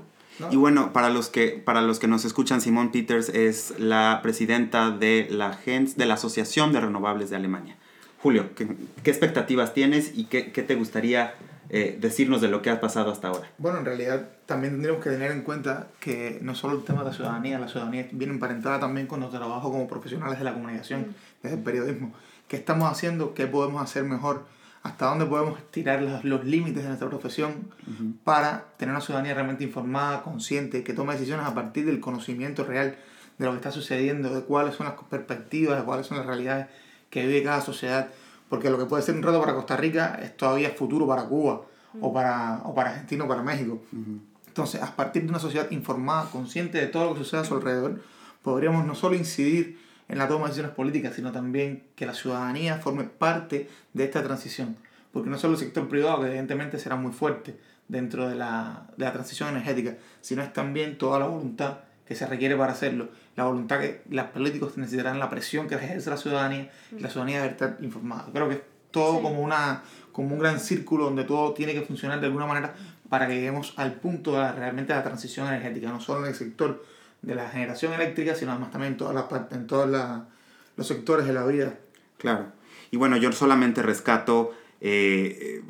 Y 0.50 0.56
bueno, 0.56 0.92
para 0.92 1.10
los, 1.10 1.28
que, 1.28 1.48
para 1.50 1.82
los 1.82 1.98
que 1.98 2.06
nos 2.08 2.24
escuchan, 2.24 2.60
Simón 2.60 2.90
Peters 2.90 3.28
es 3.28 3.74
la 3.78 4.20
presidenta 4.22 4.90
de 4.90 5.26
la, 5.30 5.58
de 5.64 6.06
la 6.06 6.14
Asociación 6.14 6.72
de 6.72 6.80
Renovables 6.80 7.30
de 7.30 7.36
Alemania. 7.36 7.76
Julio, 8.22 8.54
¿qué, 8.54 8.68
qué 9.02 9.10
expectativas 9.10 9.74
tienes 9.74 10.12
y 10.16 10.24
qué, 10.24 10.52
qué 10.52 10.62
te 10.62 10.74
gustaría 10.76 11.34
eh, 11.68 11.96
decirnos 12.00 12.40
de 12.40 12.48
lo 12.48 12.62
que 12.62 12.70
ha 12.70 12.80
pasado 12.80 13.10
hasta 13.10 13.28
ahora? 13.28 13.50
Bueno, 13.58 13.78
en 13.78 13.84
realidad 13.84 14.28
también 14.46 14.74
tendríamos 14.74 15.02
que 15.02 15.10
tener 15.10 15.30
en 15.30 15.42
cuenta 15.42 15.88
que 16.00 16.38
no 16.42 16.54
solo 16.54 16.76
el 16.76 16.84
tema 16.84 17.00
de 17.00 17.10
la 17.10 17.14
ciudadanía, 17.14 17.58
la 17.58 17.68
ciudadanía 17.68 18.08
viene 18.12 18.32
emparentada 18.34 18.80
también 18.80 19.06
con 19.06 19.20
nuestro 19.20 19.40
trabajo 19.40 19.70
como 19.70 19.86
profesionales 19.86 20.38
de 20.38 20.44
la 20.44 20.54
comunicación, 20.54 21.00
mm. 21.00 21.14
desde 21.42 21.56
el 21.56 21.62
periodismo. 21.62 22.12
¿Qué 22.48 22.56
estamos 22.56 22.90
haciendo? 22.90 23.34
¿Qué 23.34 23.46
podemos 23.46 23.82
hacer 23.82 24.04
mejor? 24.04 24.44
hasta 24.82 25.06
dónde 25.06 25.26
podemos 25.26 25.58
tirar 25.70 26.02
los, 26.02 26.24
los 26.24 26.44
límites 26.44 26.82
de 26.82 26.88
nuestra 26.88 27.08
profesión 27.08 27.72
para 28.24 28.64
tener 28.78 28.92
una 28.92 29.00
ciudadanía 29.00 29.34
realmente 29.34 29.62
informada, 29.62 30.22
consciente, 30.22 30.82
que 30.82 30.92
tome 30.92 31.12
decisiones 31.12 31.46
a 31.46 31.54
partir 31.54 31.86
del 31.86 32.00
conocimiento 32.00 32.64
real 32.64 32.96
de 33.38 33.44
lo 33.44 33.52
que 33.52 33.58
está 33.58 33.70
sucediendo, 33.70 34.34
de 34.34 34.42
cuáles 34.42 34.74
son 34.74 34.86
las 34.86 34.96
perspectivas, 35.08 35.78
de 35.78 35.84
cuáles 35.84 36.06
son 36.06 36.18
las 36.18 36.26
realidades 36.26 36.66
que 37.10 37.26
vive 37.26 37.44
cada 37.44 37.60
sociedad. 37.60 38.08
Porque 38.52 38.68
lo 38.68 38.76
que 38.76 38.84
puede 38.84 39.02
ser 39.02 39.14
un 39.14 39.22
reto 39.22 39.40
para 39.40 39.54
Costa 39.54 39.78
Rica 39.78 40.20
es 40.22 40.36
todavía 40.36 40.68
futuro 40.72 41.06
para 41.06 41.24
Cuba, 41.24 41.62
o, 42.02 42.12
para, 42.12 42.60
o 42.64 42.74
para 42.74 42.90
Argentina 42.90 43.24
o 43.24 43.26
para 43.26 43.42
México. 43.42 43.80
Entonces, 44.46 44.82
a 44.82 44.94
partir 44.94 45.22
de 45.22 45.30
una 45.30 45.38
sociedad 45.38 45.70
informada, 45.70 46.28
consciente 46.30 46.76
de 46.76 46.88
todo 46.88 47.06
lo 47.06 47.12
que 47.14 47.20
sucede 47.20 47.40
a 47.40 47.44
su 47.44 47.54
alrededor, 47.54 48.02
podríamos 48.42 48.84
no 48.84 48.94
solo 48.94 49.16
incidir 49.16 49.78
en 50.06 50.18
la 50.18 50.28
toma 50.28 50.40
de 50.40 50.48
decisiones 50.48 50.76
políticas, 50.76 51.14
sino 51.14 51.32
también 51.32 51.84
que 51.96 52.04
la 52.04 52.12
ciudadanía 52.12 52.76
forme 52.76 53.04
parte 53.04 53.70
de 53.94 54.04
esta 54.04 54.22
transición. 54.22 54.76
Porque 55.14 55.30
no 55.30 55.38
solo 55.38 55.54
el 55.54 55.58
sector 55.58 55.88
privado, 55.88 56.20
que 56.20 56.26
evidentemente 56.26 56.78
será 56.78 56.96
muy 56.96 57.12
fuerte 57.12 57.58
dentro 57.88 58.28
de 58.28 58.34
la, 58.34 58.86
de 58.98 59.06
la 59.06 59.14
transición 59.14 59.48
energética, 59.48 59.96
sino 60.20 60.42
es 60.42 60.52
también 60.52 60.98
toda 60.98 61.18
la 61.18 61.26
voluntad 61.26 61.78
que 62.06 62.14
se 62.14 62.26
requiere 62.26 62.56
para 62.56 62.72
hacerlo, 62.72 63.08
la 63.36 63.44
voluntad 63.44 63.80
que 63.80 64.02
los 64.10 64.26
políticos 64.26 64.76
necesitarán, 64.76 65.18
la 65.18 65.30
presión 65.30 65.68
que 65.68 65.76
ejerce 65.76 66.10
la 66.10 66.16
ciudadanía, 66.16 66.70
y 66.96 67.00
la 67.00 67.08
ciudadanía 67.08 67.42
debe 67.42 67.52
estar 67.52 67.76
informada. 67.80 68.26
Creo 68.32 68.48
que 68.48 68.54
es 68.56 68.60
todo 68.90 69.22
como, 69.22 69.40
una, 69.40 69.82
como 70.12 70.34
un 70.34 70.38
gran 70.38 70.60
círculo 70.60 71.04
donde 71.04 71.24
todo 71.24 71.52
tiene 71.54 71.72
que 71.72 71.82
funcionar 71.82 72.20
de 72.20 72.26
alguna 72.26 72.46
manera 72.46 72.74
para 73.08 73.26
que 73.26 73.34
lleguemos 73.34 73.74
al 73.76 73.94
punto 73.94 74.38
de 74.38 74.52
realmente 74.52 74.94
la 74.94 75.02
transición 75.02 75.46
energética, 75.46 75.88
no 75.90 76.00
solo 76.00 76.20
en 76.20 76.26
el 76.26 76.34
sector 76.34 76.84
de 77.22 77.34
la 77.34 77.48
generación 77.48 77.92
eléctrica, 77.92 78.34
sino 78.34 78.52
además 78.52 78.70
también 78.70 78.92
en 78.92 78.98
todas 78.98 79.14
las 79.14 79.24
partes, 79.24 79.56
en 79.56 79.66
todos 79.66 79.88
los 80.76 80.86
sectores 80.86 81.26
de 81.26 81.32
la 81.32 81.44
vida. 81.46 81.74
Claro. 82.18 82.46
Y 82.90 82.96
bueno, 82.96 83.16
yo 83.16 83.32
solamente 83.32 83.82
rescato 83.82 84.52
eh, 84.80 85.62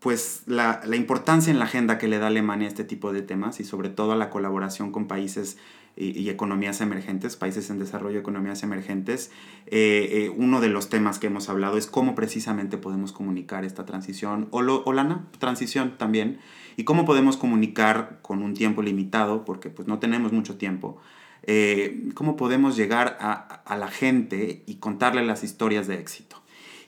pues 0.00 0.42
la, 0.46 0.80
la, 0.84 0.96
importancia 0.96 1.50
en 1.50 1.58
la 1.58 1.64
agenda 1.64 1.98
que 1.98 2.08
le 2.08 2.18
da 2.18 2.28
Alemania 2.28 2.66
a 2.66 2.70
este 2.70 2.84
tipo 2.84 3.12
de 3.12 3.22
temas 3.22 3.58
y 3.60 3.64
sobre 3.64 3.88
todo 3.88 4.12
a 4.12 4.16
la 4.16 4.30
colaboración 4.30 4.92
con 4.92 5.08
países 5.08 5.58
y, 5.98 6.28
economías 6.28 6.80
emergentes, 6.80 7.36
países 7.36 7.70
en 7.70 7.78
desarrollo, 7.78 8.18
economías 8.20 8.62
emergentes. 8.62 9.30
Eh, 9.66 10.08
eh, 10.12 10.28
uno 10.36 10.60
de 10.60 10.68
los 10.68 10.88
temas 10.88 11.18
que 11.18 11.26
hemos 11.26 11.48
hablado 11.48 11.76
es 11.76 11.86
cómo 11.86 12.14
precisamente 12.14 12.78
podemos 12.78 13.12
comunicar 13.12 13.64
esta 13.64 13.84
transición, 13.84 14.48
o, 14.50 14.62
lo, 14.62 14.84
o 14.84 14.92
la 14.92 15.24
transición 15.38 15.98
también, 15.98 16.38
y 16.76 16.84
cómo 16.84 17.04
podemos 17.04 17.36
comunicar 17.36 18.20
con 18.22 18.42
un 18.42 18.54
tiempo 18.54 18.82
limitado, 18.82 19.44
porque 19.44 19.70
pues 19.70 19.88
no 19.88 19.98
tenemos 19.98 20.32
mucho 20.32 20.56
tiempo, 20.56 20.98
eh, 21.42 22.10
cómo 22.14 22.36
podemos 22.36 22.76
llegar 22.76 23.18
a, 23.20 23.32
a 23.34 23.76
la 23.76 23.88
gente 23.88 24.62
y 24.66 24.76
contarle 24.76 25.24
las 25.24 25.42
historias 25.42 25.88
de 25.88 25.98
éxito. 25.98 26.37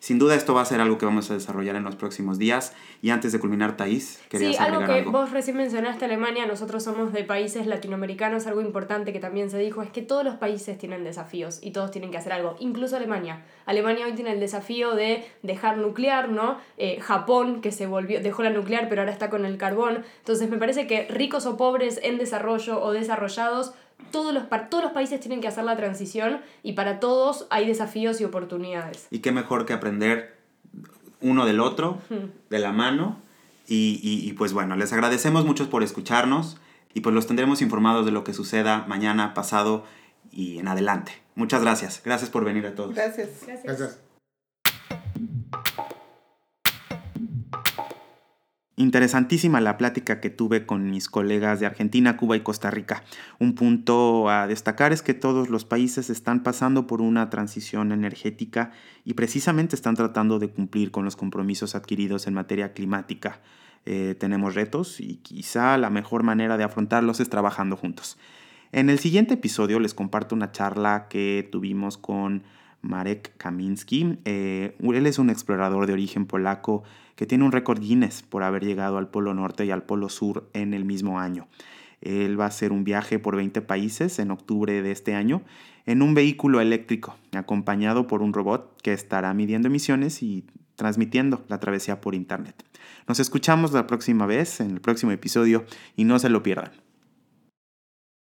Sin 0.01 0.19
duda 0.19 0.35
esto 0.35 0.55
va 0.55 0.63
a 0.63 0.65
ser 0.65 0.81
algo 0.81 0.97
que 0.97 1.05
vamos 1.05 1.31
a 1.31 1.35
desarrollar 1.35 1.77
en 1.77 1.85
los 1.85 1.95
próximos 1.95 2.39
días. 2.39 2.73
Y 3.03 3.11
antes 3.11 3.33
de 3.33 3.39
culminar, 3.39 3.77
Thais, 3.77 4.19
querías 4.31 4.57
sí, 4.57 4.63
algo 4.63 4.83
que 4.87 5.03
vos 5.03 5.31
recién 5.31 5.59
mencionaste, 5.59 6.07
Alemania, 6.07 6.47
nosotros 6.47 6.83
somos 6.83 7.13
de 7.13 7.23
países 7.23 7.67
latinoamericanos, 7.67 8.47
algo 8.47 8.63
importante 8.63 9.13
que 9.13 9.21
también 9.21 9.51
se 9.51 9.59
dijo 9.59 9.83
es 9.83 9.91
que 9.91 10.01
todos 10.01 10.25
los 10.25 10.37
países 10.37 10.79
tienen 10.79 11.05
desafíos 11.05 11.59
y 11.61 11.73
todos 11.73 11.91
tienen 11.91 12.11
que 12.11 12.17
hacer 12.17 12.33
algo, 12.33 12.57
incluso 12.61 12.97
Alemania. 12.97 13.45
Alemania 13.67 14.07
hoy 14.07 14.13
tiene 14.15 14.33
el 14.33 14.41
desafío 14.41 14.95
de 14.95 15.23
dejar 15.43 15.77
nuclear, 15.77 16.31
¿no? 16.31 16.57
Eh, 16.79 16.99
Japón, 17.01 17.61
que 17.61 17.71
se 17.71 17.87
volvió, 17.87 18.23
dejó 18.23 18.43
la 18.43 18.51
nuclear, 18.51 18.89
pero 18.89 19.03
ahora 19.03 19.13
está 19.13 19.29
con 19.29 19.45
el 19.45 19.59
carbón. 19.59 20.03
Entonces 20.21 20.49
me 20.49 20.57
parece 20.57 20.87
que 20.87 21.09
ricos 21.11 21.45
o 21.45 21.59
pobres 21.59 22.01
en 22.03 22.17
desarrollo 22.17 22.83
o 22.83 22.93
desarrollados, 22.93 23.75
todos 24.11 24.35
los, 24.35 24.45
todos 24.71 24.85
los 24.85 24.93
países 24.93 25.21
tienen 25.21 25.41
que 25.41 25.49
hacer 25.49 25.65
la 25.65 25.77
transición 25.77 26.41
y 26.63 26.73
para 26.73 27.01
todos 27.01 27.47
hay 27.51 27.67
desafíos 27.67 28.21
y 28.21 28.25
oportunidades. 28.25 29.07
Y 29.11 29.21
qué 29.21 29.33
mejor 29.33 29.67
que 29.67 29.73
aprender 29.73 30.37
uno 31.21 31.47
del 31.47 31.61
otro, 31.61 31.99
de 32.49 32.59
la 32.59 32.73
mano. 32.73 33.19
Y, 33.67 34.01
y, 34.03 34.33
pues 34.33 34.53
bueno, 34.53 34.75
les 34.75 34.93
agradecemos 34.93 35.45
mucho 35.45 35.71
por 35.71 35.85
escucharnos 35.85 36.59
y 36.93 37.03
pues 37.03 37.15
los 37.15 37.29
tendremos 37.29 37.63
informados 37.63 38.05
de 38.05 38.11
lo 38.11 38.25
que 38.25 38.35
suceda 38.35 38.85
mañana, 38.89 39.33
pasado 39.33 39.85
y 40.33 40.59
en 40.59 40.67
adelante. 40.67 41.13
Muchas 41.37 41.63
gracias. 41.63 42.03
Gracias 42.05 42.31
por 42.31 42.45
venir 42.45 42.67
a 42.67 42.75
todos. 42.75 42.95
Gracias. 42.95 43.29
Gracias. 43.47 44.10
Interesantísima 48.81 49.61
la 49.61 49.77
plática 49.77 50.23
que 50.23 50.31
tuve 50.31 50.64
con 50.64 50.90
mis 50.90 51.11
colegas 51.11 51.61
de 51.61 51.66
Argentina, 51.66 52.16
Cuba 52.16 52.37
y 52.37 52.40
Costa 52.40 52.71
Rica. 52.71 53.05
Un 53.38 53.55
punto 53.55 54.31
a 54.31 54.47
destacar 54.47 54.90
es 54.95 55.03
que 55.03 55.12
todos 55.12 55.51
los 55.51 55.66
países 55.66 56.09
están 56.09 56.43
pasando 56.43 56.87
por 56.87 57.03
una 57.03 57.29
transición 57.29 57.93
energética 57.93 58.71
y 59.05 59.12
precisamente 59.12 59.77
están 59.77 59.97
tratando 59.97 60.38
de 60.38 60.49
cumplir 60.49 60.93
con 60.93 61.05
los 61.05 61.14
compromisos 61.14 61.75
adquiridos 61.75 62.27
en 62.27 62.33
materia 62.33 62.73
climática. 62.73 63.43
Eh, 63.85 64.16
tenemos 64.19 64.55
retos 64.55 64.99
y 64.99 65.16
quizá 65.16 65.77
la 65.77 65.90
mejor 65.90 66.23
manera 66.23 66.57
de 66.57 66.64
afrontarlos 66.64 67.21
es 67.21 67.29
trabajando 67.29 67.77
juntos. 67.77 68.16
En 68.73 68.88
el 68.88 68.99
siguiente 68.99 69.35
episodio 69.35 69.79
les 69.79 69.93
comparto 69.93 70.35
una 70.35 70.53
charla 70.53 71.07
que 71.11 71.47
tuvimos 71.53 71.99
con 71.99 72.45
Marek 72.83 73.35
Kamiński. 73.37 74.19
Eh, 74.25 74.77
él 74.81 75.07
es 75.07 75.19
un 75.19 75.31
explorador 75.31 75.87
de 75.87 75.93
origen 75.93 76.27
polaco 76.27 76.83
que 77.16 77.27
tiene 77.27 77.45
un 77.45 77.53
récord 77.53 77.81
Guinness 77.81 78.23
por 78.23 78.43
haber 78.43 78.64
llegado 78.64 78.99
al 78.99 79.09
Polo 79.09 79.35
Norte 79.35 79.64
y 79.64 79.71
al 79.71 79.83
Polo 79.83 80.09
Sur 80.09 80.49
en 80.53 80.75
el 80.75 80.85
mismo 80.85 81.21
año. 81.21 81.49
Él 82.01 82.40
va 82.40 82.45
a 82.45 82.49
hacer 82.49 82.73
un 82.73 82.85
viaje 82.85 83.19
por 83.19 83.37
20 83.37 83.61
países 83.62 84.19
en 84.19 84.31
octubre 84.31 84.81
de 84.81 84.90
este 84.90 85.14
año 85.14 85.43
en 85.87 86.03
un 86.03 86.14
vehículo 86.14 86.61
eléctrico, 86.61 87.16
acompañado 87.33 88.07
por 88.07 88.23
un 88.23 88.33
robot 88.33 88.81
que 88.83 88.93
estará 88.93 89.35
midiendo 89.35 89.69
emisiones 89.69 90.23
y 90.23 90.45
transmitiendo 90.77 91.45
la 91.49 91.61
travesía 91.61 92.01
por 92.01 92.14
Internet. 92.14 92.64
Nos 93.07 93.21
escuchamos 93.21 93.73
la 93.73 93.87
próxima 93.87 94.25
vez, 94.25 94.61
en 94.61 94.71
el 94.71 94.81
próximo 94.81 95.12
episodio, 95.12 95.64
y 95.97 96.05
no 96.05 96.19
se 96.19 96.31
lo 96.31 96.43
pierdan. 96.43 96.73